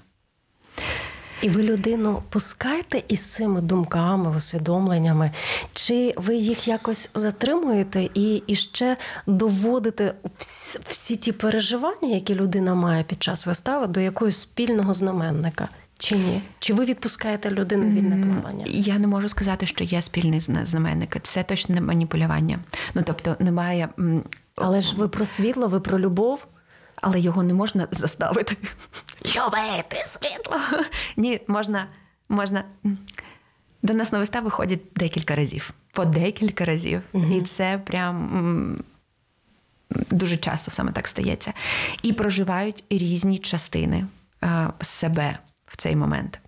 І 1.42 1.50
ви 1.50 1.64
людину 1.64 2.24
пускаєте 2.30 3.04
із 3.08 3.22
цими 3.34 3.62
думками, 3.62 4.38
усвідомленнями, 4.38 5.32
чи 5.74 6.14
ви 6.18 6.36
їх 6.36 6.68
якось 6.68 7.10
затримуєте 7.14 8.10
і 8.14 8.44
і 8.48 8.56
ще 8.56 8.98
доводите 9.28 10.14
всі, 10.38 10.80
всі 10.88 11.16
ті 11.16 11.32
переживання, 11.32 12.10
які 12.10 12.36
людина 12.36 12.76
має 12.76 13.04
під 13.04 13.24
час 13.24 13.48
вистави, 13.48 13.88
до 13.88 14.00
якогось 14.00 14.38
спільного 14.38 14.94
знаменника? 14.94 15.70
Чи 15.98 16.16
ні? 16.16 16.42
Чи 16.60 16.74
ви 16.74 16.86
відпускаєте 16.86 17.52
людину 17.52 17.84
вільне 17.84 18.26
плавання? 18.26 18.66
Я 18.68 19.00
не 19.00 19.08
можу 19.08 19.30
сказати, 19.30 19.66
що 19.66 19.84
є 19.84 20.02
спільний 20.02 20.40
знаменник. 20.40 21.18
Це 21.24 21.44
точно 21.44 21.76
не 21.76 21.82
маніпулювання. 21.82 22.60
Ну 22.94 23.02
тобто 23.06 23.36
немає. 23.40 23.90
Але 24.56 24.82
ж 24.82 24.96
ви 24.96 25.08
про 25.08 25.26
світло, 25.26 25.68
ви 25.68 25.80
про 25.80 26.00
любов 26.00 26.46
але 27.02 27.20
його 27.20 27.44
не 27.44 27.54
можна 27.54 27.88
заставити. 27.92 28.58
Любити 29.26 29.96
світло. 30.06 30.58
Ні, 31.18 31.42
можна, 31.48 31.88
можна. 32.30 32.64
До 33.84 33.94
нас 33.94 34.12
на 34.12 34.20
вистави 34.20 34.50
ходять 34.50 34.82
декілька 34.96 35.36
разів, 35.36 35.74
по 35.92 36.06
декілька 36.06 36.66
разів. 36.66 37.02
Угу. 37.12 37.36
І 37.36 37.42
це 37.42 37.82
прям 37.86 38.84
дуже 39.90 40.38
часто 40.38 40.72
саме 40.72 40.92
так 40.92 41.08
стається. 41.08 41.54
І 42.04 42.14
проживають 42.14 42.84
різні 42.90 43.38
частини 43.38 44.06
а, 44.42 44.70
себе 44.82 45.38
в 45.68 45.78
цей 45.78 45.96
момент. 45.96 46.40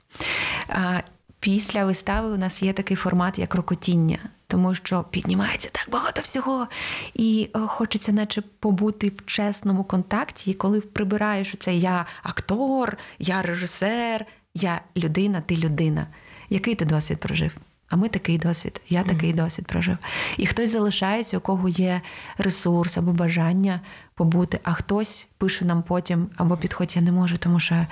А, 0.70 1.02
Після 1.44 1.86
вистави 1.86 2.34
у 2.34 2.38
нас 2.38 2.64
є 2.64 2.74
такий 2.74 2.98
формат, 2.98 3.40
як 3.40 3.56
рокотіння 3.56 4.20
тому 4.54 4.76
що 4.76 5.06
піднімається 5.10 5.70
так 5.72 5.88
багато 5.92 6.22
всього, 6.22 6.68
і 7.14 7.50
хочеться, 7.54 8.12
наче 8.12 8.42
побути 8.60 9.10
в 9.10 9.26
чесному 9.26 9.84
контакті. 9.84 10.52
І 10.52 10.54
коли 10.54 10.82
прибираєш 10.82 11.56
це 11.60 11.76
я 11.76 12.06
актор, 12.24 12.98
я 13.20 13.42
режисер, 13.42 14.26
я 14.54 14.82
людина, 14.98 15.42
ти 15.42 15.58
людина. 15.58 16.08
Який 16.50 16.76
ти 16.76 16.86
досвід 16.86 17.20
прожив? 17.20 17.56
А 17.90 17.96
ми 17.96 18.10
такий 18.10 18.38
досвід, 18.38 18.82
я 18.90 19.04
такий 19.04 19.34
mm-hmm. 19.34 19.44
досвід 19.44 19.68
прожив. 19.68 19.98
І 20.38 20.46
хтось 20.46 20.72
залишається, 20.72 21.38
у 21.38 21.42
кого 21.42 21.70
є 21.70 22.02
ресурс 22.38 22.98
або 22.98 23.12
бажання 23.12 23.82
побути, 24.16 24.60
а 24.64 24.74
хтось 24.74 25.28
пише 25.38 25.66
нам 25.66 25.84
потім 25.84 26.30
або 26.36 26.58
підходить, 26.58 26.96
я 26.96 27.02
не 27.02 27.12
можу, 27.12 27.38
тому 27.38 27.60
що 27.60 27.88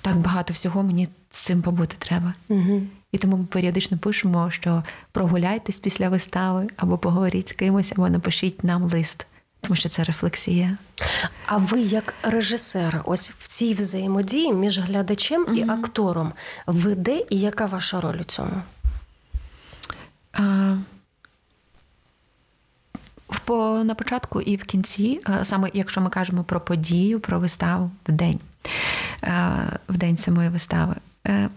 так 0.00 0.16
багато 0.16 0.52
всього 0.52 0.82
мені 0.82 1.08
з 1.30 1.40
цим 1.40 1.62
побути 1.62 1.96
треба. 1.98 2.34
Mm-hmm. 2.50 2.86
І 3.12 3.18
тому 3.18 3.36
ми 3.36 3.44
періодично 3.44 3.98
пишемо, 3.98 4.50
що 4.50 4.84
прогуляйтесь 5.12 5.80
після 5.80 6.08
вистави, 6.08 6.68
або 6.76 6.98
поговоріть 6.98 7.48
з 7.48 7.52
кимось, 7.52 7.92
або 7.92 8.08
напишіть 8.08 8.64
нам 8.64 8.82
лист. 8.82 9.26
тому 9.60 9.76
що 9.76 9.88
це 9.88 10.04
рефлексія. 10.04 10.76
А 11.46 11.56
ви, 11.56 11.80
як 11.80 12.14
режисер, 12.22 13.02
ось 13.04 13.30
в 13.30 13.48
цій 13.48 13.74
взаємодії 13.74 14.52
між 14.52 14.78
глядачем 14.78 15.46
і 15.54 15.62
актором, 15.62 16.32
ви 16.66 16.94
де 16.94 17.24
і 17.30 17.40
яка 17.40 17.66
ваша 17.66 18.00
роль 18.00 18.18
у 18.20 18.24
цьому? 18.24 18.62
А, 20.32 20.76
по, 23.44 23.84
на 23.84 23.94
початку 23.94 24.40
і 24.40 24.56
в 24.56 24.62
кінці, 24.62 25.20
саме 25.42 25.70
якщо 25.74 26.00
ми 26.00 26.10
кажемо 26.10 26.44
про 26.44 26.60
подію, 26.60 27.20
про 27.20 27.40
виставу 27.40 27.90
в 28.08 28.12
день, 28.12 28.40
в 29.88 29.96
день 29.96 30.16
самої 30.16 30.48
вистави, 30.48 30.94
е, 31.26 31.48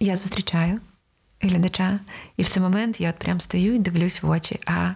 я 0.00 0.16
зустрічаю 0.16 0.80
глядача, 1.40 2.00
і 2.36 2.42
в 2.42 2.48
цей 2.48 2.62
момент 2.62 3.00
я 3.00 3.10
от 3.10 3.16
прям 3.16 3.40
стою 3.40 3.74
і 3.74 3.78
дивлюсь 3.78 4.22
в 4.22 4.30
очі. 4.30 4.60
А 4.66 4.90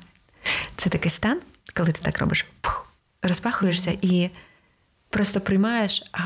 це 0.77 0.90
такий 0.90 1.11
стан, 1.11 1.40
коли 1.75 1.93
ти 1.93 2.01
так 2.03 2.19
робиш, 2.19 2.47
пух, 2.61 2.93
розпахуєшся 3.23 3.99
і 4.03 4.31
просто 5.11 5.40
приймаєш, 5.40 6.03
а 6.12 6.19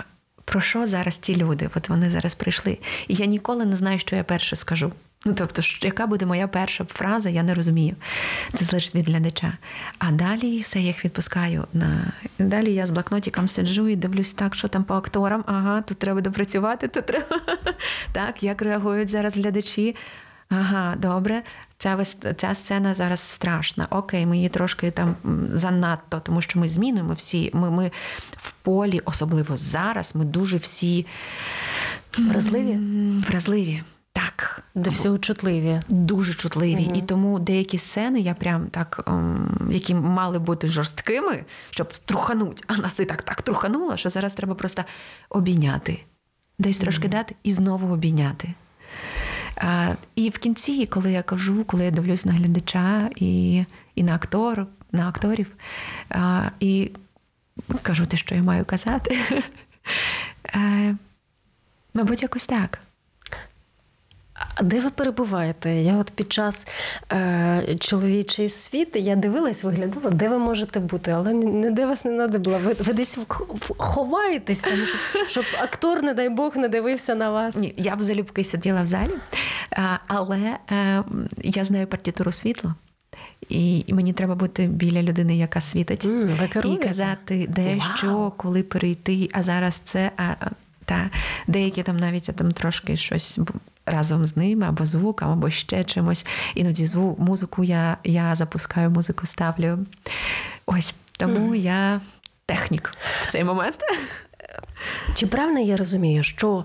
про 0.44 0.60
що 0.60 0.86
зараз 0.86 1.16
ті 1.16 1.36
люди? 1.36 1.70
От 1.74 1.88
вони 1.88 2.10
зараз 2.10 2.34
прийшли. 2.34 2.78
І 3.08 3.14
я 3.14 3.26
ніколи 3.26 3.64
не 3.64 3.76
знаю, 3.76 3.98
що 3.98 4.16
я 4.16 4.24
перше 4.24 4.56
скажу. 4.56 4.92
Ну, 5.24 5.34
тобто, 5.34 5.62
яка 5.82 6.06
буде 6.06 6.26
моя 6.26 6.48
перша 6.48 6.84
фраза, 6.84 7.28
я 7.28 7.42
не 7.42 7.54
розумію. 7.54 7.96
Це 8.54 8.64
залежить 8.64 8.94
від 8.94 9.08
глядача. 9.08 9.52
А 9.98 10.10
далі 10.10 10.60
все 10.60 10.80
я 10.80 10.86
їх 10.86 11.04
відпускаю. 11.04 11.64
На... 11.72 12.12
Далі 12.38 12.72
я 12.72 12.86
з 12.86 12.90
блокнотиком 12.90 13.48
сиджу 13.48 13.88
і 13.88 13.96
дивлюсь 13.96 14.32
так, 14.32 14.54
що 14.54 14.68
там 14.68 14.84
по 14.84 14.94
акторам. 14.94 15.44
Ага, 15.46 15.82
тут 15.82 15.98
треба 15.98 16.20
допрацювати, 16.20 16.88
тут 16.88 17.06
треба. 17.06 17.26
Так, 18.12 18.42
як 18.42 18.62
реагують 18.62 19.10
зараз 19.10 19.36
глядачі. 19.36 19.96
Ага, 20.50 20.96
добре, 20.96 21.42
ця 21.78 22.04
ця 22.36 22.54
сцена 22.54 22.94
зараз 22.94 23.20
страшна. 23.20 23.86
Окей, 23.90 24.26
ми 24.26 24.36
її 24.36 24.48
трошки 24.48 24.90
там 24.90 25.16
занадто, 25.52 26.20
тому 26.20 26.42
що 26.42 26.58
ми 26.58 26.68
змінюємо 26.68 27.12
всі. 27.12 27.50
Ми 27.54 27.70
ми 27.70 27.90
в 28.30 28.52
полі, 28.52 29.00
особливо 29.04 29.56
зараз, 29.56 30.14
ми 30.14 30.24
дуже 30.24 30.56
всі 30.56 31.06
вразливі. 32.18 32.78
Вразливі. 33.28 33.82
Так, 34.18 34.62
до 34.74 34.90
всього 34.90 35.18
чутливі, 35.18 35.80
дуже 35.88 36.34
чутливі, 36.34 36.84
угу. 36.86 36.94
і 36.94 37.00
тому 37.00 37.38
деякі 37.38 37.78
сцени 37.78 38.20
я 38.20 38.34
прям 38.34 38.66
так, 38.66 39.04
ем, 39.06 39.68
які 39.70 39.94
мали 39.94 40.38
бути 40.38 40.68
жорсткими, 40.68 41.44
щоб 41.70 41.94
струхануть, 41.94 42.64
а 42.66 42.76
нас 42.76 43.00
і 43.00 43.04
так 43.04 43.22
так 43.22 43.42
трухануло, 43.42 43.96
що 43.96 44.08
зараз 44.08 44.34
треба 44.34 44.54
просто 44.54 44.84
обійняти, 45.28 46.00
десь 46.58 46.78
трошки 46.78 47.06
угу. 47.06 47.12
дати 47.12 47.34
і 47.42 47.52
знову 47.52 47.92
обійняти. 47.94 48.54
А, 49.56 49.94
І 50.14 50.28
в 50.28 50.38
кінці, 50.38 50.86
коли 50.86 51.12
я 51.12 51.22
кажу, 51.22 51.64
коли 51.64 51.84
я 51.84 51.90
дивлюсь 51.90 52.24
на 52.24 52.32
глядача 52.32 53.10
і 53.16 53.64
і 53.94 54.02
на 54.02 54.14
актор, 54.14 54.66
на 54.92 55.08
акторів, 55.08 55.46
а, 56.08 56.50
і 56.60 56.90
кажу 57.82 58.06
те, 58.06 58.16
що 58.16 58.34
я 58.34 58.42
маю 58.42 58.64
казати, 58.64 59.18
а, 60.52 60.58
мабуть, 61.94 62.22
якось 62.22 62.46
так. 62.46 62.80
А 64.58 64.62
де 64.62 64.80
ви 64.80 64.90
перебуваєте? 64.90 65.70
Я 65.70 65.96
от 65.96 66.10
під 66.10 66.32
час 66.32 66.66
е, 67.12 67.76
чоловічої 67.80 68.48
світи 68.48 68.98
я 68.98 69.16
дивилась, 69.16 69.64
виглядала, 69.64 70.10
де 70.10 70.28
ви 70.28 70.38
можете 70.38 70.80
бути, 70.80 71.10
але 71.10 71.32
ніде 71.32 71.86
вас 71.86 72.04
не 72.04 72.10
надобла. 72.10 72.58
Ви, 72.58 72.72
ви 72.72 72.92
десь 72.92 73.18
ховаєтесь, 73.76 74.60
там, 74.60 74.78
щоб, 74.86 75.28
щоб 75.28 75.44
актор, 75.62 76.02
не 76.02 76.14
дай 76.14 76.28
Бог, 76.28 76.56
не 76.56 76.68
дивився 76.68 77.14
на 77.14 77.30
вас. 77.30 77.56
Ні, 77.56 77.74
я 77.76 77.96
б 77.96 78.02
залюбки 78.02 78.44
сиділа 78.44 78.82
в 78.82 78.86
залі, 78.86 79.14
але 80.06 80.56
е, 80.70 81.04
я 81.42 81.64
знаю 81.64 81.86
партітуру 81.86 82.32
світла. 82.32 82.74
І 83.48 83.84
мені 83.88 84.12
треба 84.12 84.34
бути 84.34 84.66
біля 84.66 85.02
людини, 85.02 85.36
яка 85.36 85.60
світить, 85.60 86.06
mm, 86.06 86.74
і 86.74 86.76
казати, 86.76 87.46
де 87.48 87.60
wow. 87.60 87.96
що, 87.96 88.32
коли 88.36 88.62
перейти. 88.62 89.28
А 89.32 89.42
зараз 89.42 89.74
це. 89.84 90.10
А, 90.16 90.34
та 90.88 91.10
деякі 91.46 91.82
там 91.82 91.96
навіть 91.96 92.30
там 92.36 92.52
трошки 92.52 92.96
щось 92.96 93.38
разом 93.86 94.24
з 94.24 94.36
ними, 94.36 94.66
або 94.66 94.84
звуком, 94.84 95.28
або 95.28 95.50
ще 95.50 95.84
чимось. 95.84 96.26
Іноді 96.54 96.86
звук, 96.86 97.18
музику 97.18 97.64
я 97.64 97.96
я 98.04 98.34
запускаю, 98.34 98.90
музику 98.90 99.26
ставлю. 99.26 99.78
Ось 100.66 100.94
тому 101.16 101.52
mm. 101.52 101.54
я 101.54 102.00
технік 102.46 102.94
в 103.22 103.26
цей 103.26 103.44
момент. 103.44 103.76
Чи 105.14 105.26
правильно 105.26 105.60
я 105.60 105.76
розумію, 105.76 106.22
що 106.22 106.64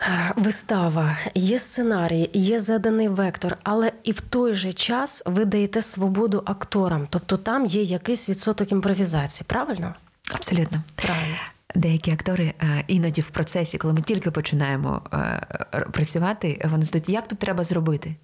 е, 0.00 0.32
вистава, 0.36 1.16
є 1.34 1.58
сценарій, 1.58 2.30
є 2.32 2.60
заданий 2.60 3.08
вектор, 3.08 3.56
але 3.62 3.92
і 4.02 4.12
в 4.12 4.20
той 4.20 4.54
же 4.54 4.72
час 4.72 5.22
ви 5.26 5.44
даєте 5.44 5.82
свободу 5.82 6.42
акторам, 6.46 7.06
тобто 7.10 7.36
там 7.36 7.66
є 7.66 7.82
якийсь 7.82 8.28
відсоток 8.28 8.72
імпровізації, 8.72 9.46
правильно? 9.48 9.94
Абсолютно. 10.34 10.82
Правильно. 10.94 11.36
Деякі 11.74 12.10
актори 12.10 12.54
е, 12.60 12.84
іноді 12.86 13.20
в 13.20 13.30
процесі, 13.30 13.78
коли 13.78 13.94
ми 13.94 14.00
тільки 14.00 14.30
починаємо 14.30 15.02
е, 15.12 15.46
працювати, 15.92 16.60
вони 16.64 16.84
здають, 16.84 17.08
як 17.08 17.28
тут 17.28 17.38
треба 17.38 17.64
зробити? 17.64 18.14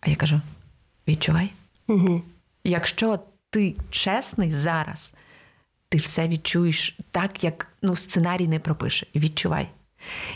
А 0.00 0.10
я 0.10 0.16
кажу: 0.16 0.40
відчувай. 1.08 1.50
Угу. 1.88 2.22
Якщо 2.64 3.18
ти 3.50 3.74
чесний 3.90 4.50
зараз, 4.50 5.14
ти 5.88 5.98
все 5.98 6.28
відчуєш 6.28 6.98
так, 7.10 7.44
як 7.44 7.68
ну, 7.82 7.96
сценарій 7.96 8.48
не 8.48 8.58
пропише. 8.58 9.06
Відчувай. 9.14 9.68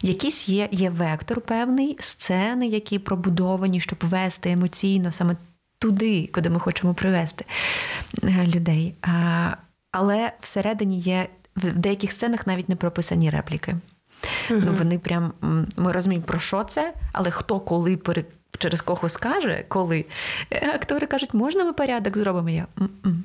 Якийсь 0.03 0.49
є 0.49 0.69
є 0.73 0.91
вектор 0.91 1.41
певний, 1.41 1.97
сцени, 2.01 2.67
які 2.67 2.99
пробудовані, 2.99 3.81
щоб 3.81 3.99
вести 4.03 4.51
емоційно 4.51 5.13
саме 5.13 5.37
туди, 5.79 6.31
куди 6.35 6.51
ми 6.51 6.61
хочемо 6.61 6.95
привести 6.95 7.45
е, 8.25 8.47
людей. 8.47 8.95
Але 9.91 10.33
всередині 10.41 10.99
є 10.99 11.29
в 11.57 11.73
деяких 11.73 12.13
сценах 12.13 12.47
навіть 12.47 12.69
не 12.69 12.77
прописані 12.77 13.31
репліки. 13.31 13.77
mm 14.51 14.63
Ну, 14.67 14.73
Вони 14.73 14.99
прям 14.99 15.33
ми 15.77 15.93
розуміємо, 15.93 16.27
про 16.27 16.39
що 16.39 16.65
це, 16.65 16.93
але 17.13 17.31
хто 17.31 17.61
коли 17.61 17.97
пере, 17.97 18.25
через 18.59 18.81
кого 18.81 19.09
скаже, 19.09 19.65
коли. 19.69 20.05
Е, 20.51 20.71
актори 20.75 21.07
кажуть, 21.07 21.35
можна 21.35 21.65
ми 21.65 21.73
порядок 21.73 22.19
зробимо? 22.19 22.51
Я 22.51 22.67
М-м. 22.81 23.25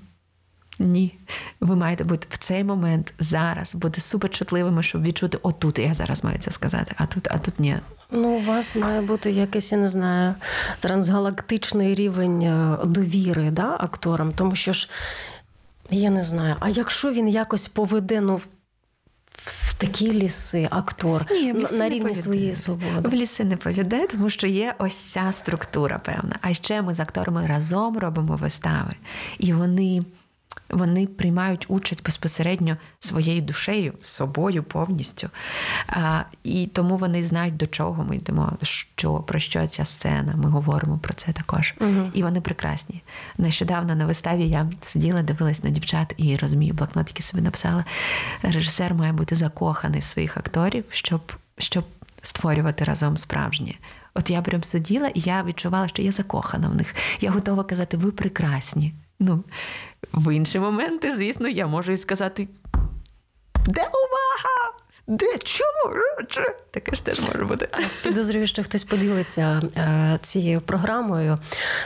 ні. 0.80 1.18
Ви 1.60 1.76
маєте 1.76 2.04
бути 2.04 2.28
в 2.30 2.38
цей 2.38 2.64
момент 2.64 3.14
зараз, 3.20 3.76
бути 3.76 4.02
суперчутливими, 4.02 4.84
щоб 4.84 5.04
відчути, 5.04 5.38
отут 5.42 5.80
я 5.80 5.94
зараз 5.94 6.24
маю 6.24 6.40
це 6.40 6.52
сказати, 6.52 6.92
а 6.98 7.06
тут, 7.06 7.28
а 7.32 7.38
тут 7.38 7.60
ні. 7.60 7.76
Ну, 8.12 8.30
у 8.30 8.42
вас 8.42 8.76
має 8.76 9.02
бути 9.02 9.32
якийсь, 9.32 9.72
я 9.72 9.78
не 9.78 9.88
знаю, 9.88 10.36
трансгалактичний 10.80 11.96
рівень 11.96 12.42
е, 12.42 12.78
довіри 12.86 13.50
да, 13.52 13.78
акторам, 13.80 14.32
тому 14.32 14.56
що 14.56 14.74
ж 14.74 14.90
я 15.90 16.10
не 16.10 16.22
знаю. 16.22 16.56
А 16.60 16.70
якщо 16.70 17.12
він 17.12 17.28
якось 17.28 17.68
поведе, 17.68 18.22
ну. 18.22 18.42
В 19.46 19.74
такі 19.78 20.14
ліси 20.14 20.68
актор 20.72 21.26
Ні, 21.32 21.54
на 21.54 21.90
рівні 21.90 22.16
своєї 22.16 22.56
свободи. 22.56 23.10
В 23.10 23.14
ліси 23.14 23.44
не 23.44 23.58
поведе, 23.58 24.08
тому 24.08 24.30
що 24.30 24.48
є 24.48 24.76
ось 24.78 24.96
ця 24.96 25.32
структура 25.32 26.00
певна. 26.00 26.36
А 26.42 26.54
ще 26.54 26.82
ми 26.82 26.96
з 26.96 27.00
акторами 27.00 27.48
разом 27.48 27.98
робимо 27.98 28.36
вистави, 28.36 28.96
і 29.40 29.54
вони 29.54 30.04
вони 30.70 31.08
приймають 31.08 31.66
участь 31.68 32.04
безпосередньо 32.04 32.78
своєю 33.00 33.42
душею, 33.42 33.94
собою 34.02 34.64
повністю. 34.64 35.30
А, 35.88 36.22
І 36.44 36.68
тому 36.68 36.98
вони 36.98 37.24
знають, 37.24 37.58
до 37.58 37.68
чого 37.68 38.04
ми 38.04 38.16
йдемо, 38.16 38.58
що 38.62 39.14
про 39.14 39.40
що 39.40 39.68
ця 39.68 39.86
сцена. 39.86 40.36
Ми 40.36 40.50
говоримо 40.50 40.98
про 40.98 41.14
це 41.14 41.32
також. 41.32 41.74
Угу. 41.82 42.10
І 42.14 42.24
вони 42.24 42.42
прекрасні. 42.42 43.04
Нещодавно 43.38 43.96
на 43.96 44.06
виставі 44.06 44.44
я 44.44 44.70
сиділа, 44.82 45.24
дивилась 45.24 45.64
на 45.64 45.70
дівчат 45.70 46.14
і 46.18 46.38
розумію, 46.38 46.74
блокнотики 46.74 47.24
собі 47.24 47.44
написала. 47.44 47.86
Режисер 48.42 48.94
має 48.94 49.14
бути 49.14 49.36
закоханий 49.36 50.00
в 50.00 50.04
своїх 50.04 50.38
акторів, 50.38 50.86
щоб, 50.90 51.32
щоб 51.58 51.86
створювати 52.22 52.84
разом 52.84 53.18
справжнє. 53.18 53.74
От 54.14 54.30
я 54.30 54.42
прям 54.42 54.64
сиділа, 54.64 55.08
і 55.08 55.20
я 55.20 55.44
відчувала, 55.44 55.88
що 55.88 56.02
я 56.02 56.12
закохана 56.12 56.70
в 56.70 56.76
них. 56.76 56.96
Я 57.22 57.32
готова 57.32 57.64
казати, 57.64 57.98
ви 57.98 58.12
прекрасні. 58.12 58.94
Ну, 59.20 59.44
в 60.14 60.36
інші 60.36 60.60
моменти, 60.60 61.16
звісно, 61.16 61.48
я 61.48 61.68
можу 61.68 61.92
і 61.92 61.98
сказати: 61.98 62.48
де 63.68 63.82
увага? 63.82 64.76
Де 65.08 65.38
чому? 65.38 65.96
Таке 66.72 66.96
ж 66.96 67.06
теж 67.06 67.20
може 67.20 67.46
бути. 67.46 67.70
Підозрюю, 68.04 68.48
що 68.48 68.64
хтось 68.64 68.84
поділиться 68.84 69.62
е, 69.78 70.20
цією 70.22 70.62
програмою. 70.62 71.38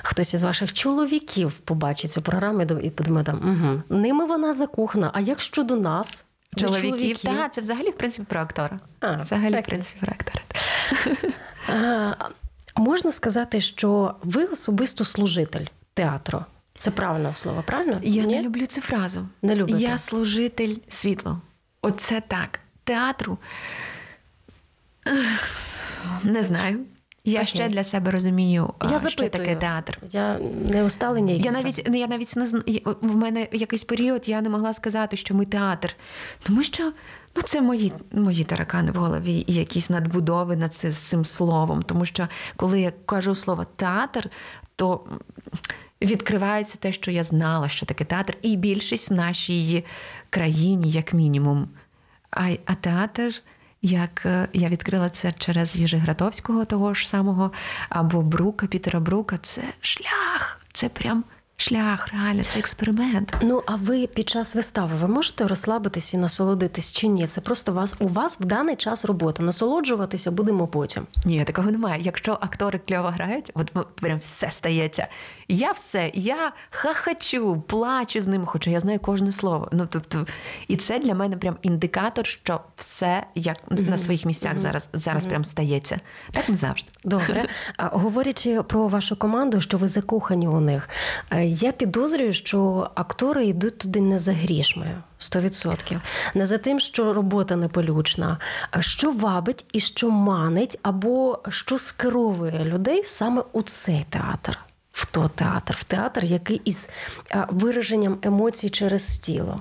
Хтось 0.04 0.34
із 0.34 0.44
ваших 0.44 0.74
чоловіків 0.74 1.60
побачить 1.60 2.12
цю 2.12 2.22
програму 2.22 2.62
і 2.62 2.90
подумає, 2.90 3.26
там, 3.26 3.36
угу, 3.44 4.00
ними 4.00 4.26
вона 4.26 4.54
закохана. 4.54 5.12
А 5.14 5.20
як 5.20 5.42
щодо 5.42 5.76
нас? 5.76 6.26
Чоловіків, 6.56 6.90
чоловіків? 6.90 7.22
так, 7.22 7.54
це 7.54 7.62
взагалі 7.62 7.90
в 7.90 7.98
принципі 7.98 8.28
про 8.30 8.42
актора. 8.42 8.80
А, 9.00 9.22
Взагалі, 9.22 9.54
так. 9.54 9.66
в 9.66 9.70
принципі, 9.70 10.00
про 10.02 10.14
актора. 10.14 10.44
А, 11.68 12.14
можна 12.76 13.12
сказати, 13.12 13.62
що 13.62 14.16
ви 14.24 14.44
особисто 14.44 15.06
служитель 15.06 15.66
театру. 15.94 16.46
Це 16.80 16.92
правильне 16.92 17.34
слово, 17.34 17.64
правильно? 17.68 18.00
Я 18.04 18.24
Ні? 18.24 18.36
не 18.36 18.42
люблю 18.44 18.66
цю 18.66 18.82
фразу. 18.82 19.28
Не 19.42 19.56
любите? 19.56 19.80
Я 19.80 19.98
служитель 19.98 20.76
світло. 20.90 21.42
Оце 21.82 22.22
так. 22.28 22.60
Театру. 22.84 23.38
Не 26.24 26.44
знаю. 26.44 26.80
Я 27.24 27.40
Окей. 27.40 27.48
ще 27.48 27.68
для 27.68 27.84
себе 27.84 28.12
розумію, 28.12 28.74
Я 28.82 28.90
що 28.90 29.00
запитую. 29.00 29.30
таке 29.30 29.56
театр. 29.56 30.00
Я 30.12 30.40
не 30.72 30.84
усталення. 30.84 31.34
Я 31.34 31.52
навіть 31.52 31.90
я 31.96 32.08
навіть 32.08 32.36
не 32.36 32.48
зна... 32.48 32.64
в 33.02 33.16
мене 33.16 33.48
якийсь 33.52 33.84
період 33.84 34.30
я 34.30 34.42
не 34.42 34.50
могла 34.50 34.74
сказати, 34.74 35.18
що 35.18 35.36
ми 35.36 35.46
театр. 35.46 35.96
Тому 36.44 36.64
що 36.64 36.94
ну, 37.36 37.42
це 37.42 37.62
мої, 37.62 37.94
мої 38.12 38.44
таракани 38.44 38.92
в 38.92 38.96
голові 38.96 39.44
і 39.48 39.54
якісь 39.54 39.90
надбудови 39.90 40.56
над 40.56 40.76
з 40.76 40.98
цим 40.98 41.26
словом. 41.26 41.82
Тому 41.82 42.06
що 42.06 42.28
коли 42.56 42.82
я 42.82 42.92
кажу 43.06 43.36
слово 43.36 43.66
театр, 43.76 44.30
то 44.76 45.04
відкривається 46.02 46.78
те, 46.78 46.92
що 46.92 47.12
я 47.12 47.24
знала, 47.24 47.70
що 47.70 47.86
таке 47.86 48.06
театр, 48.06 48.38
і 48.42 48.56
більшість 48.56 49.12
в 49.12 49.14
нашій 49.14 49.86
країні, 50.30 50.92
як 50.92 51.14
мінімум. 51.14 51.70
А, 52.32 52.50
а 52.66 52.76
театр. 52.76 53.34
Як 53.82 54.26
е, 54.26 54.48
я 54.54 54.70
відкрила 54.70 55.10
це 55.10 55.32
через 55.32 55.76
Єжигратовського, 55.76 56.66
того 56.66 56.94
ж 56.94 57.08
самого, 57.08 57.52
або 57.90 58.22
Брука, 58.22 58.68
Пітера 58.68 59.00
Брука, 59.00 59.38
це 59.38 59.64
шлях, 59.82 60.62
це 60.74 60.90
прям 60.90 61.24
шлях, 61.62 62.08
реально, 62.14 62.44
це 62.50 62.60
експеримент. 62.60 63.38
Ну, 63.42 63.64
а 63.66 63.76
ви 63.76 64.08
під 64.08 64.30
час 64.30 64.56
вистави 64.56 64.96
ви 64.96 65.08
можете 65.08 65.48
розслабитись 65.48 66.14
і 66.14 66.18
насолодитись 66.18 66.92
чи 66.92 67.08
ні? 67.08 67.28
Це 67.28 67.42
просто 67.42 67.74
вас 67.74 67.96
у 68.00 68.08
вас 68.08 68.40
в 68.40 68.46
даний 68.46 68.76
час 68.76 69.06
робота. 69.06 69.44
Насолоджуватися 69.44 70.32
будемо 70.32 70.68
потім. 70.68 71.08
Ні, 71.26 71.44
такого 71.44 71.72
немає. 71.72 72.02
Якщо 72.04 72.38
актори 72.42 72.80
кльово 72.88 73.08
грають, 73.08 73.52
от 73.54 73.72
прям 73.96 74.20
все 74.20 74.52
стається. 74.52 75.08
Я 75.48 75.72
все, 75.72 76.12
я 76.14 76.52
хахачу, 76.70 77.64
плачу 77.68 78.20
з 78.20 78.28
ними, 78.28 78.46
хоча 78.46 78.72
я 78.72 78.80
знаю 78.80 79.00
кожне 79.00 79.32
слово. 79.32 79.70
Ну 79.72 79.88
тобто, 79.92 80.26
і 80.68 80.76
це 80.76 81.00
для 81.00 81.14
мене 81.16 81.38
прям 81.38 81.58
індикатор, 81.62 82.26
що 82.26 82.62
все 82.76 83.24
як 83.36 83.58
на 83.70 83.98
своїх 83.98 84.26
місцях 84.26 84.58
зараз 84.58 84.90
зараз 84.94 85.26
прям 85.26 85.44
стається. 85.44 86.00
Так 86.32 86.50
не 86.50 86.56
завжди. 86.56 86.90
Добре. 87.04 87.48
А, 87.78 87.88
Говорячи 87.88 88.64
про 88.64 88.88
вашу 88.88 89.16
команду, 89.16 89.62
що 89.62 89.78
ви 89.78 89.88
закохані 89.88 90.48
у 90.48 90.60
них, 90.60 90.90
е, 91.32 91.49
я 91.50 91.72
підозрюю, 91.72 92.34
що 92.34 92.90
актори 92.96 93.46
йдуть 93.46 93.78
туди 93.78 94.02
не 94.02 94.20
за 94.20 94.34
грішми. 94.34 95.02
100%. 95.20 96.02
Не 96.36 96.46
за 96.46 96.58
тим, 96.58 96.80
що 96.80 97.14
робота 97.14 97.56
неполючна, 97.56 98.38
що 98.80 99.12
вабить 99.12 99.66
і 99.74 99.80
що 99.80 100.10
манить, 100.10 100.80
або 100.82 101.40
що 101.50 101.78
скеровує 101.78 102.66
людей 102.66 103.04
саме 103.04 103.44
у 103.52 103.62
цей 103.62 104.06
театр, 104.10 104.60
в 104.92 105.06
той 105.06 105.30
театр, 105.36 105.76
в 105.80 105.84
театр, 105.84 106.26
який 106.26 106.62
із 106.66 106.90
вираженням 107.50 108.18
емоцій 108.22 108.70
через 108.70 109.20
тіло. 109.20 109.56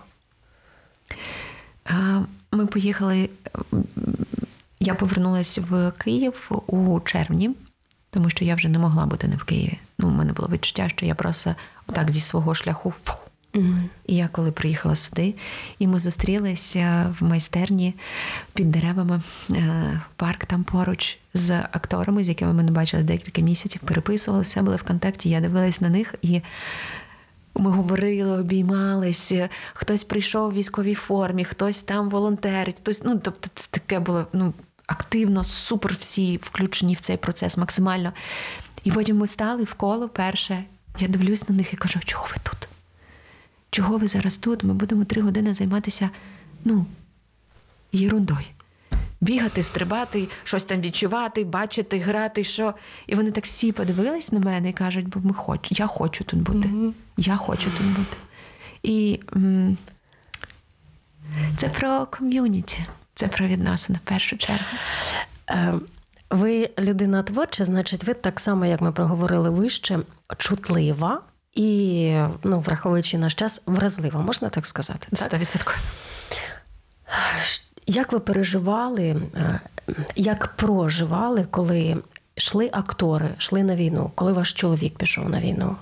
Ми 2.52 2.66
поїхали. 2.66 3.30
Я 4.80 4.94
повернулася 4.94 5.64
в 5.70 5.92
Київ 5.98 6.50
у 6.66 7.00
червні, 7.00 7.50
тому 8.10 8.30
що 8.30 8.44
я 8.44 8.54
вже 8.54 8.68
не 8.68 8.78
могла 8.78 9.06
бути 9.06 9.28
не 9.28 9.36
в 9.36 9.44
Києві. 9.44 9.78
Ну, 9.98 10.08
у 10.08 10.10
мене 10.10 10.32
було 10.32 10.48
відчуття, 10.48 10.88
що 10.88 11.06
я 11.06 11.14
просто 11.14 11.54
так 11.92 12.10
зі 12.10 12.20
свого 12.20 12.54
шляху. 12.54 12.90
фу. 12.90 13.14
І 14.06 14.16
я 14.16 14.28
коли 14.28 14.52
приїхала 14.52 14.94
сюди, 14.94 15.34
і 15.78 15.86
ми 15.86 15.98
зустрілися 15.98 17.14
в 17.20 17.24
майстерні 17.24 17.94
під 18.54 18.70
деревами 18.70 19.22
е, 19.50 20.00
в 20.10 20.14
парк 20.14 20.44
там 20.44 20.64
поруч 20.64 21.18
з 21.34 21.50
акторами, 21.58 22.24
з 22.24 22.28
якими 22.28 22.52
ми 22.52 22.62
не 22.62 22.70
бачили 22.72 23.02
декілька 23.02 23.42
місяців, 23.42 23.80
переписувалися, 23.84 24.62
були 24.62 24.76
в 24.76 24.82
контакті. 24.82 25.30
Я 25.30 25.40
дивилась 25.40 25.80
на 25.80 25.88
них 25.88 26.14
і. 26.22 26.40
Ми 27.60 27.70
говорили, 27.70 28.38
обіймались, 28.38 29.32
хтось 29.74 30.04
прийшов 30.04 30.50
в 30.50 30.54
військовій 30.54 30.94
формі, 30.94 31.44
хтось 31.44 31.82
там 31.82 32.08
волонтерить, 32.10 32.76
хтось, 32.76 33.02
ну 33.04 33.20
тобто, 33.24 33.48
це 33.54 33.68
таке 33.70 33.98
було 33.98 34.26
ну, 34.32 34.54
активно, 34.86 35.44
супер 35.44 35.96
всі 36.00 36.36
включені 36.42 36.94
в 36.94 37.00
цей 37.00 37.16
процес 37.16 37.56
максимально. 37.56 38.12
І 38.84 38.90
потім 38.90 39.16
ми 39.16 39.26
стали 39.26 39.64
в 39.64 39.74
коло 39.74 40.08
перше. 40.08 40.64
Я 40.98 41.08
дивлюсь 41.08 41.48
на 41.48 41.54
них 41.54 41.72
і 41.72 41.76
кажу, 41.76 42.00
чого 42.04 42.26
ви 42.30 42.36
тут? 42.42 42.68
Чого 43.70 43.96
ви 43.98 44.06
зараз 44.06 44.36
тут? 44.36 44.64
Ми 44.64 44.74
будемо 44.74 45.04
три 45.04 45.22
години 45.22 45.54
займатися, 45.54 46.10
ну, 46.64 46.86
єрундою. 47.92 48.38
Бігати, 49.20 49.62
стрибати, 49.62 50.28
щось 50.44 50.64
там 50.64 50.80
відчувати, 50.80 51.44
бачити, 51.44 51.98
грати, 51.98 52.44
що. 52.44 52.74
І 53.06 53.14
вони 53.14 53.30
так 53.30 53.44
всі 53.44 53.72
подивились 53.72 54.32
на 54.32 54.40
мене 54.40 54.68
і 54.68 54.72
кажуть, 54.72 55.08
бо 55.08 55.20
ми 55.28 55.34
хочу, 55.34 55.74
я 55.78 55.86
хочу 55.86 56.24
тут 56.24 56.40
бути. 56.40 56.68
Я 57.16 57.36
хочу 57.36 57.70
тут 57.78 57.86
бути. 57.86 58.16
І 58.82 59.20
м, 59.36 59.76
це 61.56 61.68
про 61.68 62.06
ком'юніті, 62.06 62.78
це 63.14 63.28
про 63.28 63.46
відносини 63.46 63.98
в 64.04 64.08
першу 64.08 64.36
чергу. 64.36 64.64
Ви 66.30 66.70
людина 66.78 67.22
творча, 67.22 67.64
значить, 67.64 68.04
ви 68.04 68.14
так 68.14 68.40
само, 68.40 68.66
як 68.66 68.80
ми 68.80 68.92
проговорили 68.92 69.50
вище, 69.50 69.98
чутлива 70.38 71.20
і, 71.54 72.12
ну, 72.44 72.60
враховуючи 72.60 73.18
наш 73.18 73.34
час, 73.34 73.62
вразлива, 73.66 74.20
можна 74.20 74.48
так 74.48 74.66
сказати? 74.66 75.08
Так? 75.10 75.32
100%. 75.32 75.76
Як 77.86 78.12
ви 78.12 78.20
переживали, 78.20 79.16
е, 79.34 79.60
як 80.16 80.46
проживали, 80.56 81.46
коли 81.50 81.96
йшли 82.36 82.70
актори, 82.72 83.30
йшли 83.38 83.62
на 83.62 83.76
війну, 83.76 84.10
коли 84.14 84.32
ваш 84.32 84.52
чоловік 84.52 84.98
пішов 84.98 85.28
на 85.28 85.40
війну? 85.40 85.76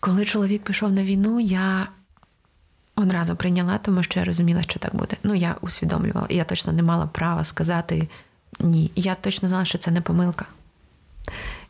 Коли 0.00 0.24
чоловік 0.24 0.62
пішов 0.62 0.92
на 0.92 1.02
війну, 1.04 1.40
я 1.40 1.88
одразу 2.96 3.36
прийняла, 3.36 3.78
тому 3.78 4.02
що 4.02 4.20
я 4.20 4.24
розуміла, 4.24 4.62
що 4.62 4.78
так 4.78 4.94
буде. 4.94 5.16
Ну, 5.22 5.34
я 5.34 5.56
усвідомлювала, 5.60 6.26
і 6.30 6.36
я 6.36 6.44
точно 6.44 6.72
не 6.72 6.82
мала 6.82 7.06
права 7.06 7.44
сказати 7.44 8.08
ні. 8.60 8.90
Я 8.96 9.14
точно 9.14 9.48
знала, 9.48 9.64
що 9.64 9.78
це 9.78 9.90
не 9.90 10.00
помилка. 10.00 10.46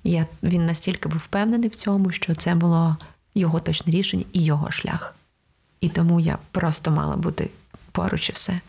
Я, 0.04 0.26
Він 0.42 0.66
настільки 0.66 1.08
був 1.08 1.18
впевнений 1.18 1.68
в 1.68 1.74
цьому, 1.74 2.12
що 2.12 2.34
це 2.34 2.54
було 2.54 2.96
його 3.34 3.60
точне 3.60 3.92
рішення 3.92 4.24
і 4.32 4.44
його 4.44 4.70
шлях. 4.70 5.14
І 5.80 5.88
тому 5.88 6.20
я 6.20 6.38
просто 6.50 6.90
мала 6.90 7.16
бути 7.16 7.50
поруч 7.92 8.28
і 8.28 8.32
все. 8.32 8.60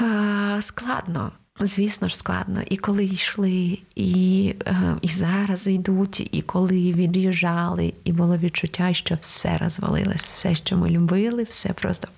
А, 0.00 0.58
складно. 0.62 1.32
Звісно 1.60 2.08
ж, 2.08 2.16
складно. 2.16 2.62
І 2.70 2.76
коли 2.76 3.04
йшли, 3.04 3.78
і, 3.94 4.54
е, 4.66 4.96
і 5.02 5.08
зараз 5.08 5.66
йдуть, 5.66 6.28
і 6.32 6.42
коли 6.42 6.92
від'їжджали, 6.92 7.92
і 8.04 8.12
було 8.12 8.36
відчуття, 8.36 8.92
що 8.92 9.14
все 9.20 9.56
розвалилось, 9.56 10.22
все, 10.22 10.54
що 10.54 10.76
ми 10.76 10.90
любили, 10.90 11.42
все 11.42 11.68
просто. 11.68 12.08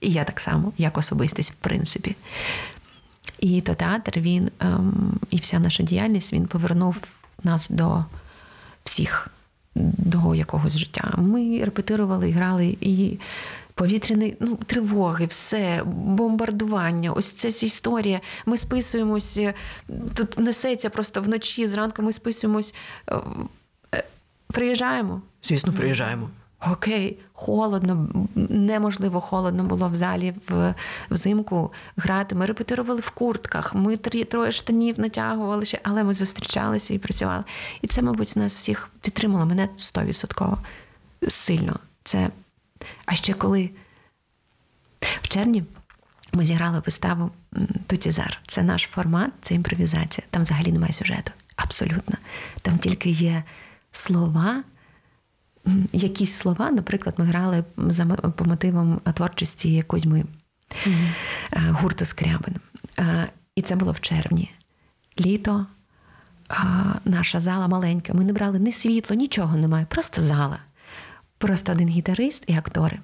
І 0.00 0.10
я 0.10 0.24
так 0.24 0.40
само, 0.40 0.72
як 0.78 0.98
особистість, 0.98 1.52
в 1.52 1.54
принципі. 1.54 2.16
І 3.40 3.60
то 3.60 3.74
театр, 3.74 4.20
він 4.20 4.50
ем, 4.60 5.12
і 5.30 5.36
вся 5.36 5.58
наша 5.58 5.82
діяльність 5.82 6.32
він 6.32 6.46
повернув 6.46 7.02
нас 7.42 7.70
до 7.70 8.04
всіх, 8.84 9.28
до 9.74 10.34
якогось 10.34 10.76
життя. 10.76 11.14
Ми 11.18 11.64
репетирували, 11.64 12.30
грали 12.30 12.76
і 12.80 13.18
повітряні 13.74 14.36
ну, 14.40 14.56
тривоги, 14.66 15.26
все, 15.26 15.82
бомбардування. 15.86 17.12
Ось 17.12 17.32
ця 17.32 17.52
ця 17.52 17.66
історія. 17.66 18.20
Ми 18.46 18.58
списуємось, 18.58 19.36
е, 19.36 19.54
тут 20.14 20.38
несеться 20.38 20.90
просто 20.90 21.22
вночі, 21.22 21.66
зранку 21.66 22.02
ми 22.02 22.12
списуємось. 22.12 22.74
е, 23.10 23.16
е, 23.94 24.04
Приїжджаємо. 24.46 25.22
Звісно, 25.44 25.72
приїжджаємо. 25.72 26.30
Окей, 26.72 27.18
холодно, 27.32 28.08
неможливо 28.34 29.20
холодно 29.20 29.64
було 29.64 29.88
в 29.88 29.94
залі 29.94 30.34
в, 30.48 30.74
взимку 31.10 31.72
грати. 31.96 32.34
Ми 32.34 32.46
репетирували 32.46 33.00
в 33.00 33.10
куртках, 33.10 33.74
ми 33.74 33.96
трі, 33.96 34.24
троє 34.24 34.52
штанів 34.52 35.00
натягували 35.00 35.64
ще, 35.64 35.80
але 35.82 36.04
ми 36.04 36.12
зустрічалися 36.12 36.94
і 36.94 36.98
працювали. 36.98 37.44
І 37.82 37.86
це, 37.86 38.02
мабуть, 38.02 38.36
нас 38.36 38.58
всіх 38.58 38.88
підтримало. 39.00 39.46
Мене 39.46 39.68
100% 39.76 40.56
сильно. 41.28 41.78
Це. 42.04 42.30
А 43.06 43.14
ще 43.14 43.32
коли 43.32 43.70
в 45.22 45.28
червні 45.28 45.64
ми 46.32 46.44
зіграли 46.44 46.82
виставу 46.86 47.30
Тутізар. 47.86 48.40
Це 48.46 48.62
наш 48.62 48.82
формат, 48.82 49.30
це 49.42 49.54
імпровізація. 49.54 50.26
Там 50.30 50.42
взагалі 50.42 50.72
немає 50.72 50.92
сюжету. 50.92 51.32
Абсолютно. 51.56 52.18
Там 52.62 52.78
тільки 52.78 53.10
є 53.10 53.44
слова. 53.92 54.62
Якісь 55.92 56.32
слова, 56.32 56.70
наприклад, 56.70 57.14
ми 57.18 57.24
грали 57.24 57.64
за 57.76 58.04
по 58.06 58.44
мотивам 58.44 59.00
творчості 59.14 59.82
Кузьми 59.82 60.24
mm 60.86 61.10
гурту 61.70 62.04
Скрябин. 62.04 62.54
Е, 62.98 63.28
І 63.54 63.62
це 63.62 63.76
було 63.76 63.92
в 63.92 64.00
червні. 64.00 64.50
Літо, 65.20 65.66
е, 66.50 66.54
наша 67.04 67.40
зала 67.40 67.68
маленька. 67.68 68.14
Ми 68.14 68.24
не 68.24 68.32
брали 68.32 68.58
ні 68.58 68.72
світло, 68.72 69.16
нічого 69.16 69.56
немає, 69.56 69.86
просто 69.88 70.22
зала. 70.22 70.58
Просто 71.38 71.72
один 71.72 71.88
гітарист 71.88 72.44
і 72.46 72.54
актори. 72.54 72.98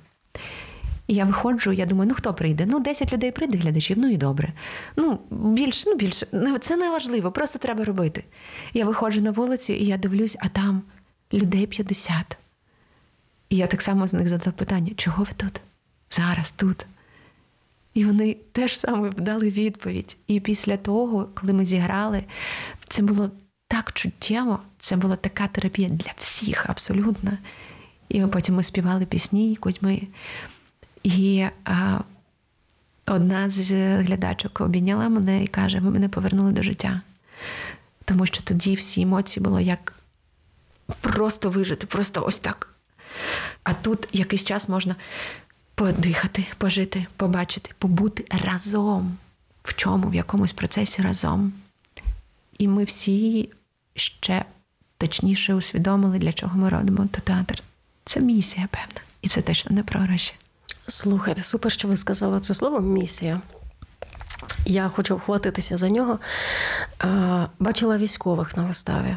І 1.07 1.15
я 1.15 1.25
виходжу, 1.25 1.73
я 1.73 1.87
думаю, 1.87 2.09
ну 2.09 2.15
хто 2.15 2.35
прийде? 2.35 2.67
Ну, 2.67 2.81
10 2.81 3.13
людей 3.13 3.31
прийде, 3.31 3.59
глядачів, 3.59 3.99
ну 3.99 4.09
і 4.09 4.17
добре. 4.17 4.53
Ну, 4.97 5.21
більше, 5.31 5.91
ну 5.91 5.97
більше. 5.97 6.27
Це 6.61 6.77
не 6.77 6.91
важливо, 6.91 7.33
просто 7.33 7.59
треба 7.59 7.85
робити. 7.85 8.25
Я 8.75 8.85
виходжу 8.85 9.21
на 9.21 9.31
вулицю 9.31 9.73
і 9.73 9.85
я 9.85 9.97
дивлюсь, 9.97 10.37
а 10.41 10.49
там 10.49 10.83
людей 11.33 11.67
50. 11.67 12.39
І 13.53 13.57
я 13.57 13.67
так 13.67 13.83
само 13.83 14.07
з 14.07 14.15
них 14.15 14.29
задав 14.29 14.53
питання: 14.53 14.93
чого 14.97 15.25
ви 15.25 15.31
тут? 15.37 15.61
Зараз 16.11 16.51
тут. 16.51 16.87
І 17.95 18.05
вони 18.05 18.37
теж 18.53 18.79
саме 18.79 19.11
дали 19.11 19.51
відповідь. 19.51 20.17
І 20.27 20.41
після 20.41 20.77
того, 20.77 21.29
коли 21.35 21.53
ми 21.53 21.67
зіграли, 21.67 22.25
це 22.89 23.03
було 23.03 23.31
так 23.69 23.93
чуттєво, 23.93 24.59
це 24.79 24.97
була 24.97 25.17
така 25.17 25.49
терапія 25.49 25.89
для 25.89 26.13
всіх 26.17 26.71
абсолютно. 26.71 27.39
І 28.09 28.27
потім 28.27 28.55
ми 28.55 28.63
співали 28.63 29.07
пісні 29.07 29.57
Кузьми. 29.57 30.03
І 31.03 31.47
а, 31.65 31.99
одна 33.07 33.51
з 33.51 33.73
глядачок 34.03 34.61
обійняла 34.61 35.09
мене 35.09 35.45
і 35.45 35.47
каже: 35.47 35.81
ви 35.81 35.91
мене 35.91 36.09
повернули 36.09 36.53
до 36.53 36.63
життя. 36.63 37.01
Тому 38.05 38.27
що 38.27 38.43
тоді 38.43 38.75
всі 38.75 39.03
емоції 39.03 39.45
було 39.45 39.61
як 39.61 39.95
просто 41.01 41.51
вижити, 41.51 41.87
просто 41.87 42.25
ось 42.27 42.39
так. 42.39 42.72
А 43.63 43.75
тут 43.75 44.09
якийсь 44.13 44.45
час 44.45 44.69
можна 44.69 44.97
подихати, 45.75 46.47
пожити, 46.59 47.07
побачити, 47.17 47.71
побути 47.79 48.25
разом. 48.31 49.17
В 49.65 49.75
чому, 49.75 50.09
в 50.09 50.15
якомусь 50.15 50.53
процесі 50.53 51.03
разом. 51.03 51.53
І 52.59 52.69
ми 52.69 52.85
всі 52.85 53.49
ще 53.95 54.45
точніше 54.99 55.55
усвідомили, 55.55 56.19
для 56.19 56.33
чого 56.33 56.59
ми 56.59 56.69
робимо 56.69 57.09
театр. 57.25 57.63
Це 58.05 58.21
місія, 58.21 58.69
певна. 58.71 59.01
І 59.23 59.29
це 59.29 59.43
точно 59.43 59.77
не 59.77 59.83
про 59.83 60.01
гроші. 60.01 60.35
Слухайте, 60.87 61.43
супер, 61.43 61.73
що 61.73 61.89
ви 61.89 61.97
сказали 61.97 62.41
це 62.41 62.55
слово 62.55 62.81
місія. 62.81 63.41
Я 64.67 64.89
хочу 64.89 65.17
вхватитися 65.17 65.77
за 65.77 65.89
нього. 65.89 66.19
Бачила 67.59 67.99
військових 67.99 68.57
на 68.57 68.63
виставі. 68.63 69.17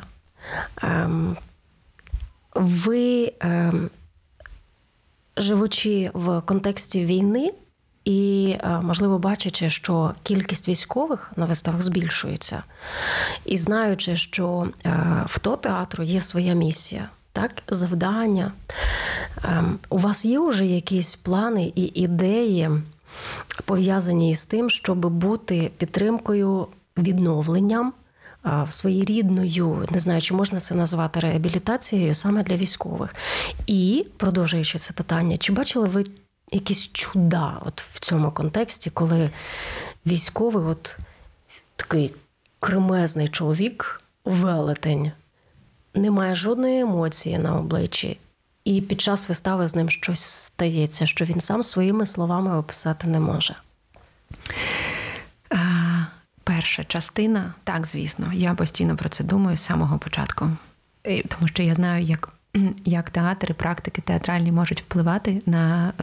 Ви, 2.56 3.34
ем, 3.40 3.90
живучи 5.38 6.12
в 6.14 6.42
контексті 6.42 7.06
війни, 7.06 7.52
і, 8.06 8.56
е, 8.64 8.80
можливо, 8.84 9.20
бачачи, 9.20 9.70
що 9.70 10.14
кількість 10.24 10.68
військових 10.70 11.32
на 11.36 11.46
виставах 11.46 11.82
збільшується, 11.82 12.64
і 13.46 13.58
знаючи, 13.58 14.16
що 14.16 14.68
е, 14.86 15.24
в 15.28 15.40
то 15.40 15.56
театру 15.56 16.04
є 16.04 16.22
своя 16.22 16.54
місія, 16.54 17.10
так, 17.32 17.52
завдання. 17.68 18.52
Ем, 19.44 19.80
у 19.90 19.98
вас 19.98 20.26
є 20.26 20.40
вже 20.40 20.66
якісь 20.66 21.16
плани 21.16 21.72
і 21.76 21.84
ідеї, 22.02 22.70
пов'язані 23.66 24.32
із 24.32 24.44
тим, 24.44 24.70
щоб 24.70 25.06
бути 25.06 25.72
підтримкою 25.78 26.68
відновленням 26.98 27.94
своєрідною, 28.70 29.88
не 29.92 30.00
знаю, 30.00 30.22
чи 30.22 30.34
можна 30.34 30.60
це 30.60 30.76
назвати 30.76 31.20
реабілітацією 31.20 32.16
саме 32.16 32.44
для 32.44 32.56
військових. 32.56 33.16
І 33.68 34.06
продовжуючи 34.18 34.78
це 34.78 34.94
питання, 34.94 35.38
чи 35.38 35.54
бачили 35.54 35.86
ви 35.86 36.06
якісь 36.52 36.88
чуда 36.88 37.62
от 37.66 37.82
в 37.82 38.00
цьому 38.00 38.32
контексті, 38.32 38.90
коли 38.90 39.30
військовий, 40.06 40.66
от 40.66 40.98
такий 41.76 42.14
кремезний 42.60 43.28
чоловік, 43.28 44.02
велетень, 44.26 45.12
не 45.94 46.12
має 46.12 46.36
жодної 46.36 46.80
емоції 46.80 47.38
на 47.38 47.60
обличчі, 47.60 48.20
і 48.66 48.82
під 48.82 49.02
час 49.02 49.30
вистави 49.30 49.68
з 49.68 49.76
ним 49.76 49.90
щось 49.90 50.24
стається, 50.24 51.06
що 51.06 51.26
він 51.26 51.42
сам 51.42 51.64
своїми 51.64 52.06
словами 52.06 52.58
описати 52.58 53.08
не 53.08 53.20
може. 53.20 53.56
Перша 56.66 56.84
частина, 56.84 57.54
так, 57.64 57.86
звісно, 57.86 58.32
я 58.34 58.54
постійно 58.54 58.98
про 58.98 59.10
це 59.10 59.24
думаю 59.24 59.58
з 59.58 59.64
самого 59.64 59.98
початку, 59.98 60.50
тому 61.04 61.48
що 61.48 61.64
я 61.64 61.74
знаю, 61.74 62.04
як 62.04 62.30
як 62.86 63.10
театр 63.10 63.52
і 63.52 63.54
практики 63.54 64.02
театральні 64.02 64.52
можуть 64.52 64.82
впливати 64.82 65.42
на 65.46 65.94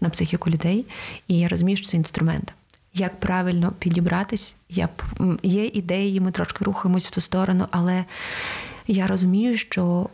на 0.00 0.08
психіку 0.08 0.50
людей, 0.50 0.86
і 1.28 1.38
я 1.38 1.48
розумію, 1.48 1.76
що 1.76 1.86
це 1.86 1.96
інструмент. 1.96 2.54
Як 2.94 3.20
правильно 3.20 3.72
підібратись, 3.78 4.56
я 4.68 4.88
є 5.42 5.66
ідеї, 5.66 6.20
ми 6.20 6.30
трошки 6.30 6.64
рухаємось 6.64 7.06
в 7.06 7.10
ту 7.10 7.20
сторону, 7.20 7.66
але 7.70 8.04
я 8.86 9.06
розумію, 9.06 9.56
що 9.56 10.08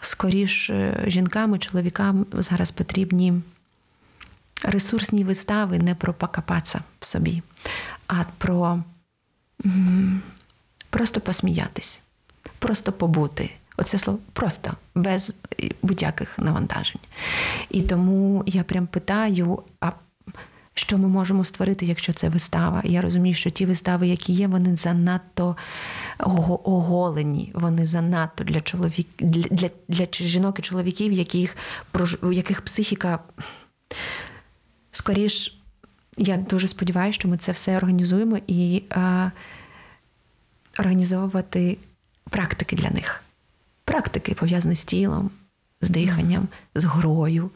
скоріш 0.00 0.70
е, 0.70 1.04
жінкам 1.06 1.54
і 1.54 1.58
чоловікам 1.58 2.26
зараз 2.32 2.70
потрібні 2.70 3.34
ресурсні 4.62 5.24
вистави 5.24 5.78
не 5.78 5.94
про 5.94 6.14
покопатися 6.14 6.80
в 7.00 7.06
собі, 7.06 7.42
а 8.08 8.24
про 8.38 8.82
просто 10.90 11.20
посміятись, 11.20 12.00
просто 12.58 12.92
побути. 12.92 13.50
Оце 13.76 13.98
слово 13.98 14.18
просто 14.32 14.72
без 14.94 15.34
будь-яких 15.82 16.38
навантажень. 16.38 17.00
І 17.70 17.82
тому 17.82 18.42
я 18.46 18.64
прям 18.64 18.86
питаю: 18.86 19.62
а 19.80 19.92
що 20.74 20.98
ми 20.98 21.08
можемо 21.08 21.44
створити, 21.44 21.86
якщо 21.86 22.12
це 22.12 22.28
вистава? 22.28 22.82
Я 22.84 23.00
розумію, 23.00 23.34
що 23.34 23.50
ті 23.50 23.66
вистави, 23.66 24.08
які 24.08 24.32
є, 24.32 24.46
вони 24.46 24.76
занадто 24.76 25.56
оголені, 26.64 27.52
вони 27.54 27.86
занадто 27.86 28.44
для 28.44 28.60
чоловік 28.60 29.08
для, 29.18 29.42
для, 29.42 29.70
для 29.88 30.06
жінок 30.12 30.58
і 30.58 30.62
чоловіків, 30.62 31.12
яких, 31.12 31.56
яких 32.32 32.62
психіка 32.62 33.18
скоріш. 34.90 35.57
Я 36.16 36.36
дуже 36.36 36.68
сподіваюся, 36.68 37.14
що 37.18 37.28
ми 37.28 37.36
це 37.36 37.52
все 37.52 37.76
організуємо 37.76 38.38
і 38.46 38.82
а, 38.90 39.30
організовувати 40.78 41.78
практики 42.30 42.76
для 42.76 42.90
них. 42.90 43.24
Практики 43.84 44.34
пов'язані 44.34 44.74
з 44.74 44.84
тілом, 44.84 45.30
з 45.80 45.88
диханням, 45.88 46.48
з 46.74 46.84
грою, 46.84 47.50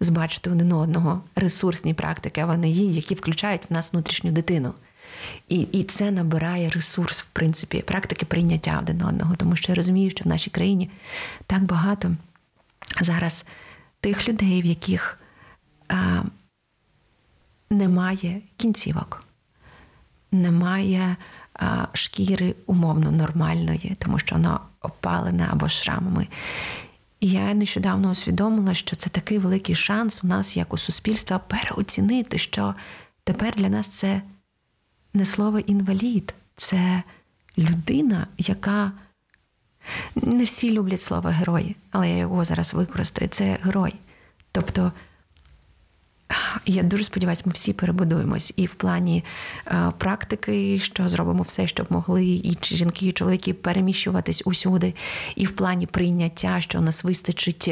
з 0.00 0.08
бачити 0.08 0.50
один 0.50 0.72
одного, 0.72 1.22
ресурсні 1.36 1.94
практики, 1.94 2.40
а 2.40 2.46
вони 2.46 2.70
є, 2.70 2.84
які 2.84 3.14
включають 3.14 3.70
в 3.70 3.72
нас 3.72 3.92
внутрішню 3.92 4.30
дитину. 4.30 4.74
І 5.48 5.60
і 5.60 5.84
це 5.84 6.10
набирає 6.10 6.70
ресурс, 6.70 7.22
в 7.22 7.26
принципі, 7.26 7.82
практики 7.86 8.26
прийняття 8.26 8.78
один 8.82 9.02
одного. 9.02 9.36
Тому 9.36 9.56
що 9.56 9.72
я 9.72 9.76
розумію, 9.76 10.10
що 10.10 10.24
в 10.24 10.28
нашій 10.28 10.50
країні 10.50 10.90
так 11.46 11.62
багато 11.62 12.16
зараз 13.00 13.44
тих 14.00 14.28
людей, 14.28 14.62
в 14.62 14.64
яких 14.64 15.18
а, 15.88 16.22
немає 17.70 18.42
кінцівок, 18.56 19.24
немає 20.32 21.16
а, 21.54 21.86
шкіри 21.92 22.54
умовно 22.66 23.10
нормальної, 23.10 23.96
тому 23.98 24.18
що 24.18 24.34
вона 24.34 24.60
опалена 24.80 25.48
або 25.52 25.68
шрамами. 25.68 26.28
І 27.20 27.30
я 27.30 27.54
нещодавно 27.54 28.10
усвідомила, 28.10 28.74
що 28.74 28.96
це 28.96 29.10
такий 29.10 29.38
великий 29.38 29.74
шанс 29.74 30.24
у 30.24 30.26
нас, 30.26 30.56
як 30.56 30.74
у 30.74 30.78
суспільства, 30.78 31.38
переоцінити, 31.38 32.38
що 32.38 32.74
тепер 33.24 33.54
для 33.56 33.68
нас 33.68 33.86
це 33.86 34.22
не 35.14 35.24
слово 35.24 35.58
інвалід, 35.58 36.34
це 36.56 37.02
людина, 37.58 38.26
яка 38.38 38.92
не 40.14 40.44
всі 40.44 40.72
люблять 40.72 41.02
слово 41.02 41.28
герой, 41.28 41.76
але 41.90 42.10
я 42.10 42.16
його 42.16 42.44
зараз 42.44 42.74
використаю. 42.74 43.28
Це 43.28 43.58
герой. 43.62 43.94
Тобто 44.52 44.92
я 46.66 46.82
дуже 46.82 47.04
сподіваюся, 47.04 47.42
ми 47.46 47.52
всі 47.52 47.72
перебудуємось 47.72 48.52
і 48.56 48.66
в 48.66 48.74
плані 48.74 49.24
е, 49.66 49.92
практики, 49.98 50.78
що 50.78 51.08
зробимо 51.08 51.42
все, 51.42 51.66
щоб 51.66 51.86
могли 51.90 52.24
і 52.26 52.58
жінки, 52.62 53.06
і 53.06 53.12
чоловіки 53.12 53.54
переміщуватись 53.54 54.42
усюди, 54.44 54.94
і 55.36 55.46
в 55.46 55.50
плані 55.50 55.86
прийняття, 55.86 56.60
що 56.60 56.78
у 56.78 56.82
нас 56.82 57.04
вистачить 57.04 57.70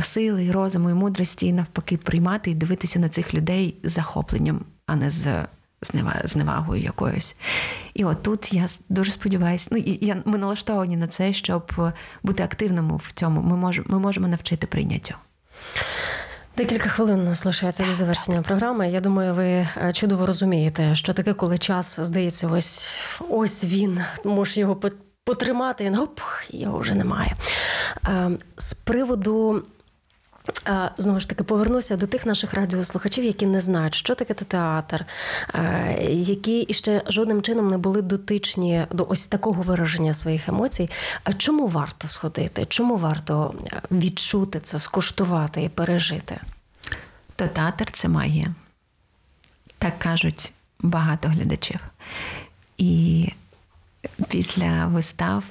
сили, 0.00 0.50
розуму 0.50 0.90
і 0.90 0.94
мудрості, 0.94 1.46
і 1.46 1.52
навпаки, 1.52 1.96
приймати 1.96 2.50
і 2.50 2.54
дивитися 2.54 2.98
на 2.98 3.08
цих 3.08 3.34
людей 3.34 3.74
з 3.82 3.92
захопленням, 3.92 4.64
а 4.86 4.96
не 4.96 5.10
з 5.10 5.46
зневагою 6.24 6.82
якоюсь. 6.82 7.36
І 7.94 8.04
от 8.04 8.22
тут 8.22 8.52
я 8.52 8.66
дуже 8.88 9.12
сподіваюся, 9.12 9.68
ну 9.70 9.82
я, 9.86 10.22
ми 10.24 10.38
налаштовані 10.38 10.96
на 10.96 11.08
це, 11.08 11.32
щоб 11.32 11.72
бути 12.22 12.42
активними 12.42 12.96
в 12.96 13.12
цьому. 13.14 13.42
Ми 13.42 13.56
можемо, 13.56 13.86
ми 13.90 13.98
можемо 13.98 14.28
навчити 14.28 14.66
прийняттю. 14.66 15.14
Декілька 16.56 16.88
хвилин 16.88 17.20
у 17.20 17.24
нас 17.24 17.44
лишається 17.44 17.84
до 17.86 17.94
завершення 17.94 18.42
програми. 18.42 18.90
Я 18.90 19.00
думаю, 19.00 19.34
ви 19.34 19.46
е, 19.46 19.92
чудово 19.92 20.26
розумієте, 20.26 20.94
що 20.94 21.12
таке, 21.12 21.34
коли 21.34 21.58
час 21.58 22.00
здається, 22.00 22.48
ось 22.48 23.04
ось 23.28 23.64
він 23.64 24.00
може 24.24 24.60
його 24.60 24.80
потримати. 25.24 25.84
Він 25.84 25.98
оп, 25.98 26.20
його 26.50 26.78
вже 26.78 26.94
немає. 26.94 27.34
Е, 28.08 28.30
з 28.56 28.74
приводу 28.74 29.62
Знову 30.98 31.20
ж 31.20 31.28
таки, 31.28 31.44
повернуся 31.44 31.96
до 31.96 32.06
тих 32.06 32.26
наших 32.26 32.54
радіослухачів, 32.54 33.24
які 33.24 33.46
не 33.46 33.60
знають, 33.60 33.94
що 33.94 34.14
таке 34.14 34.34
то 34.34 34.44
театр, 34.44 35.06
які 36.08 36.66
ще 36.70 37.02
жодним 37.08 37.42
чином 37.42 37.70
не 37.70 37.78
були 37.78 38.02
дотичні 38.02 38.86
до 38.90 39.06
ось 39.08 39.26
такого 39.26 39.62
вираження 39.62 40.14
своїх 40.14 40.48
емоцій. 40.48 40.90
А 41.24 41.32
чому 41.32 41.66
варто 41.66 42.08
сходити? 42.08 42.66
Чому 42.66 42.96
варто 42.96 43.54
відчути 43.90 44.60
це, 44.60 44.78
скуштувати 44.78 45.62
і 45.62 45.68
пережити? 45.68 46.40
То 47.36 47.46
театр 47.46 47.90
це 47.92 48.08
магія. 48.08 48.54
Так 49.78 49.98
кажуть 49.98 50.52
багато 50.78 51.28
глядачів. 51.28 51.80
І 52.78 53.28
після 54.28 54.86
вистав 54.86 55.44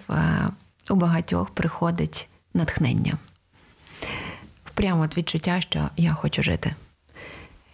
у 0.90 0.96
багатьох 0.96 1.50
приходить 1.50 2.30
натхнення 2.54 3.18
прямо 4.82 5.04
от 5.04 5.18
відчуття, 5.18 5.62
що 5.62 5.90
я 5.98 6.14
хочу 6.14 6.44
жити. 6.44 6.76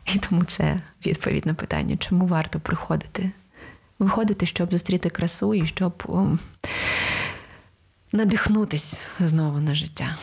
І 0.05 0.19
тому 0.19 0.43
це 0.43 0.81
відповідь 1.05 1.45
на 1.45 1.53
питання, 1.53 1.97
чому 1.97 2.25
варто 2.25 2.59
приходити. 2.59 3.31
Виходити, 3.99 4.45
щоб 4.45 4.71
зустріти 4.71 5.09
красу 5.09 5.53
і 5.53 5.67
щоб 5.67 6.03
о, 6.07 6.37
надихнутись 8.11 9.01
знову 9.19 9.59
на 9.59 9.75
життя. 9.75 10.17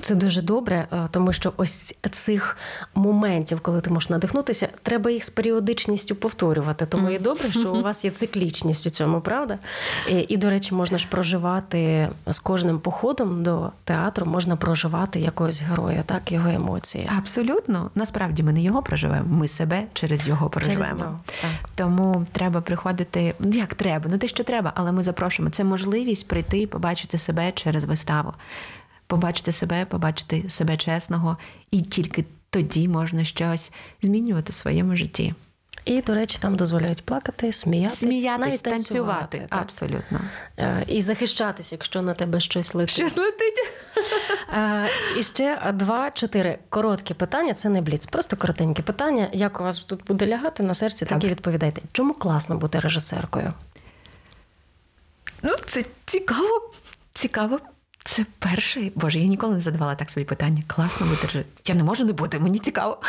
Це 0.00 0.14
дуже 0.14 0.42
добре, 0.42 0.86
е, 0.92 1.08
тому 1.10 1.32
що 1.32 1.52
ось 1.56 1.96
цих 2.10 2.56
моментів, 2.94 3.60
коли 3.60 3.80
ти 3.80 3.90
можеш 3.90 4.10
надихнутися, 4.10 4.68
треба 4.82 5.10
їх 5.10 5.24
з 5.24 5.30
періодичністю 5.30 6.14
повторювати. 6.14 6.86
Тому 6.86 7.10
і 7.10 7.18
добре, 7.18 7.50
що 7.50 7.72
у 7.72 7.82
вас 7.82 8.04
є 8.04 8.10
циклічність 8.10 8.86
у 8.86 8.90
цьому, 8.90 9.20
правда? 9.20 9.58
І, 10.08 10.14
і, 10.28 10.36
до 10.36 10.50
речі, 10.50 10.74
можна 10.74 10.98
ж 10.98 11.06
проживати 11.10 12.08
з 12.26 12.38
кожним 12.38 12.78
походом 12.78 13.42
до 13.42 13.70
театру, 13.84 14.26
можна 14.26 14.56
проживати 14.56 15.20
якогось 15.20 15.62
героя, 15.62 16.02
так, 16.06 16.32
його 16.32 16.48
емоції. 16.48 17.10
Абсолютно, 17.18 17.90
насправді 17.94 18.42
ми 18.42 18.52
не 18.52 18.62
його 18.62 18.82
проживаємо, 18.82 19.36
ми 19.36 19.48
себе 19.48 19.84
через 19.92 20.28
його 20.28 20.50
проживемо. 20.50 20.84
Через 20.84 20.98
нього, 20.98 21.20
так. 21.40 21.70
Тому 21.74 22.26
треба 22.32 22.60
приходити 22.60 23.34
ну, 23.38 23.50
як 23.50 23.74
треба, 23.74 24.10
не 24.10 24.18
те, 24.18 24.28
що 24.28 24.44
треба, 24.44 24.72
але 24.74 24.92
ми 24.92 25.02
запрошуємо. 25.02 25.50
Це 25.50 25.64
можливість 25.64 26.28
прийти 26.28 26.58
і 26.58 26.66
побачити 26.66 27.18
себе 27.18 27.52
через 27.52 27.84
виставу, 27.84 28.32
побачити 29.08 29.52
себе, 29.52 29.84
побачити 29.84 30.44
себе 30.50 30.76
чесного, 30.76 31.36
і 31.70 31.80
тільки 31.80 32.24
тоді 32.50 32.88
можна 32.88 33.24
щось 33.24 33.72
змінювати 34.02 34.52
в 34.52 34.54
своєму 34.54 34.96
житті. 34.96 35.34
І, 35.84 36.02
до 36.02 36.14
речі, 36.14 36.38
там 36.40 36.56
дозволяють 36.56 37.04
плакати, 37.04 37.52
сміятися, 37.52 37.96
Сміятись, 38.00 38.46
навіть 38.46 38.62
танцювати. 38.62 39.38
так. 39.50 39.60
Абсолютно. 39.60 40.20
Е, 40.58 40.84
І 40.86 41.02
захищатися, 41.02 41.74
якщо 41.74 42.02
на 42.02 42.14
тебе 42.14 42.40
щось 42.40 42.74
летить. 42.74 42.94
Щось 42.94 43.16
летить. 43.16 43.58
Е, 44.52 44.88
І 45.18 45.22
ще 45.22 45.72
два-чотири 45.74 46.58
короткі 46.68 47.14
питання. 47.14 47.54
Це 47.54 47.68
не 47.68 47.80
бліц, 47.82 48.06
просто 48.06 48.36
коротенькі 48.36 48.82
питання. 48.82 49.28
Як 49.32 49.60
у 49.60 49.64
вас 49.64 49.78
тут 49.78 50.04
буде 50.04 50.26
лягати 50.26 50.62
на 50.62 50.74
серці, 50.74 51.06
так 51.06 51.24
і 51.24 51.28
відповідайте. 51.28 51.82
Чому 51.92 52.14
класно 52.14 52.56
бути 52.56 52.78
режисеркою? 52.80 53.50
Ну, 55.42 55.50
це 55.66 55.84
цікаво. 56.06 56.70
Цікаво. 57.14 57.60
Це 58.08 58.26
перший. 58.38 58.92
Боже, 58.94 59.18
я 59.18 59.26
ніколи 59.26 59.54
не 59.54 59.60
задавала 59.60 59.94
так 59.94 60.10
собі 60.10 60.24
питання. 60.26 60.62
Класно 60.66 61.06
режи- 61.06 61.44
Я 61.66 61.74
не 61.74 61.84
можу 61.84 62.04
не 62.04 62.12
бути, 62.12 62.38
мені 62.38 62.58
цікаво. 62.58 63.00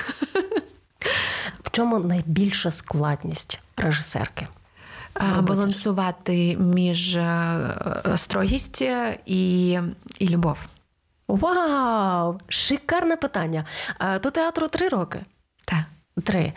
В 1.63 1.71
чому 1.71 1.99
найбільша 1.99 2.71
складність 2.71 3.59
режисерки? 3.77 4.45
Балансувати 5.41 6.57
між 6.57 7.15
е, 7.15 7.73
строгість 8.15 8.81
і, 9.25 9.69
і 10.19 10.27
любов. 10.29 10.57
Вау! 11.27 12.39
Шикарне 12.47 13.15
питання. 13.15 13.65
Е, 14.01 14.19
До 14.19 14.31
театру 14.31 14.67
три 14.67 14.87
роки. 14.87 15.19
Так. 15.65 15.83
Три. 16.23 16.53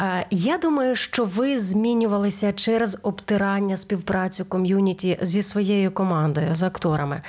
Е, 0.00 0.26
Я 0.30 0.56
думаю, 0.58 0.96
що 0.96 1.24
ви 1.24 1.58
змінювалися 1.58 2.52
через 2.52 2.98
обтирання, 3.02 3.76
співпрацю 3.76 4.44
ком'юніті 4.44 5.18
зі 5.22 5.42
своєю 5.42 5.90
командою, 5.90 6.54
з 6.54 6.62
акторами. 6.62 7.22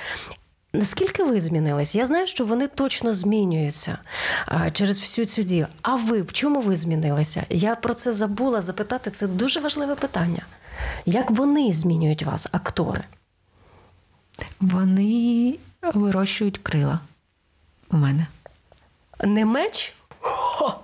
Наскільки 0.76 1.24
ви 1.24 1.40
змінились? 1.40 1.94
Я 1.94 2.06
знаю, 2.06 2.26
що 2.26 2.44
вони 2.44 2.66
точно 2.66 3.12
змінюються 3.12 3.98
через 4.72 4.98
всю 4.98 5.26
цю 5.26 5.42
дію. 5.42 5.66
А 5.82 5.96
ви 5.96 6.22
в 6.22 6.32
чому 6.32 6.60
ви 6.60 6.76
змінилися? 6.76 7.46
Я 7.50 7.76
про 7.76 7.94
це 7.94 8.12
забула 8.12 8.60
запитати. 8.60 9.10
Це 9.10 9.26
дуже 9.26 9.60
важливе 9.60 9.94
питання. 9.94 10.42
Як 11.06 11.30
вони 11.30 11.72
змінюють 11.72 12.22
вас, 12.22 12.48
актори? 12.52 13.04
Вони 14.60 15.58
вирощують 15.82 16.58
крила 16.58 17.00
у 17.90 17.96
мене. 17.96 18.26
Не 19.24 19.44
меч? 19.44 19.94
Хо! 20.20 20.74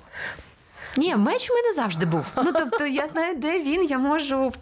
Ні, 0.96 1.16
меч 1.16 1.50
в 1.50 1.52
мене 1.52 1.72
завжди 1.72 2.06
був. 2.06 2.26
Ну 2.36 2.52
тобто 2.52 2.86
я 2.86 3.08
знаю, 3.08 3.36
де 3.36 3.62
він, 3.62 3.84
я 3.84 3.98
можу. 3.98 4.52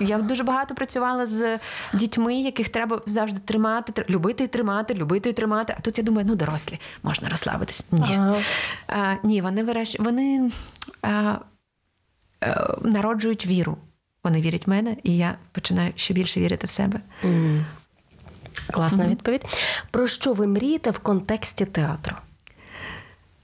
Я 0.00 0.18
дуже 0.18 0.44
багато 0.44 0.74
працювала 0.74 1.26
з 1.26 1.58
дітьми, 1.94 2.34
яких 2.40 2.68
треба 2.68 3.00
завжди 3.06 3.40
тримати, 3.40 3.92
тр- 3.92 4.10
любити 4.10 4.44
і 4.44 4.46
тримати, 4.46 4.94
любити 4.94 5.30
і 5.30 5.32
тримати. 5.32 5.74
А 5.78 5.80
тут 5.80 5.98
я 5.98 6.04
думаю, 6.04 6.26
ну 6.30 6.34
дорослі, 6.34 6.80
можна 7.02 7.28
розслабитись. 7.28 7.84
Ні. 7.92 8.14
Ага. 8.16 8.36
А, 8.88 9.14
ні, 9.22 9.40
вони 9.42 9.64
вирощ... 9.64 9.96
вони 10.00 10.50
а, 11.02 11.34
а, 12.40 12.76
народжують 12.82 13.46
віру. 13.46 13.76
Вони 14.24 14.40
вірять 14.40 14.66
в 14.66 14.70
мене, 14.70 14.96
і 15.02 15.16
я 15.16 15.34
починаю 15.52 15.92
ще 15.96 16.14
більше 16.14 16.40
вірити 16.40 16.66
в 16.66 16.70
себе. 16.70 17.00
М. 17.24 17.66
Класна 18.70 19.06
відповідь. 19.08 19.44
Про 19.90 20.06
що 20.06 20.32
ви 20.32 20.46
мрієте 20.46 20.90
в 20.90 20.98
контексті 20.98 21.64
театру? 21.64 22.16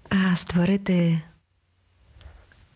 А, 0.08 0.36
створити 0.36 1.20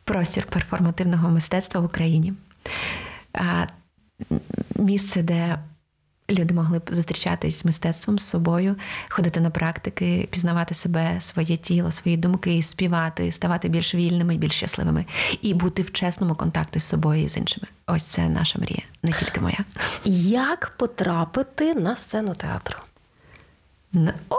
простір 0.05 0.45
перформативного 0.45 1.29
мистецтва 1.29 1.81
в 1.81 1.85
Україні. 1.85 2.35
Місце, 4.77 5.23
де 5.23 5.59
люди 6.31 6.55
могли 6.55 6.79
б 6.79 6.89
зустрічатись 6.91 7.61
з 7.61 7.65
мистецтвом, 7.65 8.19
з 8.19 8.29
собою, 8.29 8.77
ходити 9.09 9.41
на 9.41 9.51
практики, 9.51 10.29
пізнавати 10.31 10.75
себе, 10.75 11.21
своє 11.21 11.57
тіло, 11.57 11.93
свої 11.93 12.17
думки, 12.17 12.63
співати, 12.63 13.33
ставати 13.33 13.69
більш 13.69 13.95
вільними, 13.95 14.37
більш 14.37 14.55
щасливими 14.55 15.05
і 15.43 15.55
бути 15.55 15.83
в 15.83 15.93
чесному 15.93 16.35
контакті 16.35 16.79
з 16.79 16.85
собою 16.85 17.23
і 17.23 17.29
з 17.29 17.37
іншими. 17.37 17.67
Ось 17.87 18.03
це 18.03 18.29
наша 18.29 18.59
мрія, 18.59 18.83
не 19.03 19.13
тільки 19.13 19.41
моя. 19.41 19.59
Як 20.05 20.73
потрапити 20.77 21.75
на 21.75 21.97
сцену 21.97 22.35
театру? 22.35 22.79
О, 24.29 24.37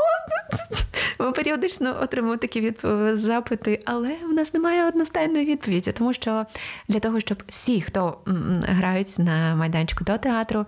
періодично 1.39 2.01
отримуємо 2.01 2.37
такі 2.37 2.61
відп- 2.61 3.15
запити, 3.17 3.81
але 3.85 4.15
в 4.29 4.33
нас 4.33 4.53
немає 4.53 4.87
одностайної 4.87 5.45
відповіді, 5.45 5.91
тому 5.91 6.13
що 6.13 6.45
для 6.87 6.99
того, 6.99 7.19
щоб 7.19 7.43
всі, 7.47 7.81
хто 7.81 8.17
грають 8.61 9.19
на 9.19 9.55
майданчику 9.55 10.03
до 10.03 10.17
театру, 10.17 10.65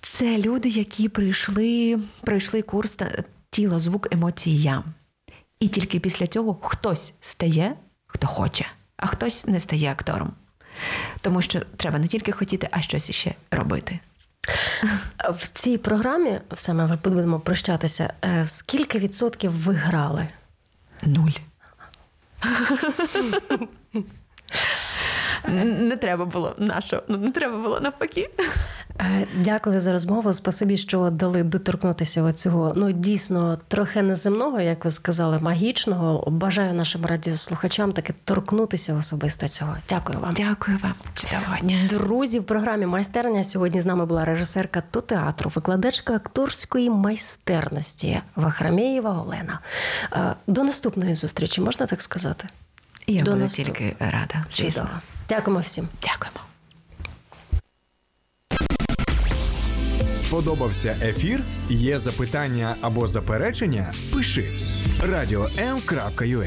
це 0.00 0.38
люди, 0.38 0.68
які 0.68 1.08
прийшли, 1.08 1.98
пройшли 2.20 2.62
курс 2.62 2.98
тіло, 3.50 3.78
звук, 3.78 4.14
емоції 4.14 4.62
я. 4.62 4.84
І 5.60 5.68
тільки 5.68 6.00
після 6.00 6.26
цього 6.26 6.58
хтось 6.62 7.14
стає, 7.20 7.76
хто 8.06 8.26
хоче, 8.26 8.66
а 8.96 9.06
хтось 9.06 9.46
не 9.46 9.60
стає 9.60 9.90
актором. 9.90 10.32
Тому 11.20 11.42
що 11.42 11.60
треба 11.76 11.98
не 11.98 12.06
тільки 12.08 12.32
хотіти, 12.32 12.68
а 12.70 12.82
щось 12.82 13.10
іще 13.10 13.34
робити. 13.50 13.98
В 15.34 15.50
цій 15.52 15.78
програмі 15.78 16.40
все 16.52 16.72
ми 16.72 16.98
будемо 17.04 17.40
прощатися. 17.40 18.12
Е, 18.24 18.44
Скільки 18.44 18.98
відсотків 18.98 19.52
ви 19.52 19.74
грали? 19.74 20.28
Нуль. 21.02 21.30
Не 25.48 25.96
треба 25.96 26.24
було 26.24 26.54
нашого, 26.58 27.02
ну 27.08 27.16
не 27.18 27.30
треба 27.30 27.58
було 27.58 27.80
навпаки. 27.80 28.30
Е, 29.00 29.26
Дякую 29.36 29.80
за 29.80 29.92
розмову. 29.92 30.32
Спасибі, 30.32 30.76
що 30.76 31.10
дали 31.10 31.42
доторкнутися 31.42 32.32
цього 32.32 32.72
ну 32.76 32.92
дійсно 32.92 33.58
трохи 33.68 34.02
неземного, 34.02 34.60
як 34.60 34.84
ви 34.84 34.90
сказали, 34.90 35.38
магічного. 35.38 36.30
Бажаю 36.30 36.74
нашим 36.74 37.06
радіослухачам 37.06 37.92
таки 37.92 38.14
торкнутися 38.24 38.94
особисто 38.94 39.48
цього. 39.48 39.76
Дякую 39.88 40.18
вам. 40.18 40.32
Дякую 40.36 40.78
вам. 40.82 40.94
Чудового 41.14 41.56
дня. 41.60 41.88
Друзі, 41.88 42.38
в 42.38 42.44
програмі 42.44 42.86
майстерня 42.86 43.44
сьогодні 43.44 43.80
з 43.80 43.86
нами 43.86 44.06
була 44.06 44.24
режисерка 44.24 44.82
то 44.90 45.00
театру, 45.00 45.52
викладачка 45.54 46.14
акторської 46.14 46.90
майстерності 46.90 48.20
Вахрамєєва 48.36 49.22
Олена. 49.22 49.60
Е, 50.12 50.34
До 50.46 50.64
наступної 50.64 51.14
зустрічі, 51.14 51.60
можна 51.60 51.86
так 51.86 52.02
сказати? 52.02 52.48
Я 53.06 53.22
До 53.22 53.30
буду 53.30 53.42
наступ. 53.42 53.66
тільки 53.66 53.96
рада. 53.98 54.44
Звісно. 54.52 54.82
Чудово. 54.82 55.00
Дякуємо 55.28 55.60
всім. 55.60 55.88
Дякуємо. 56.02 56.40
Сподобався 60.16 60.96
ефір? 61.02 61.40
Є 61.68 61.98
запитання 61.98 62.76
або 62.80 63.06
заперечення? 63.06 63.92
Пиши 64.14 64.50
радіом.ua 65.02 66.46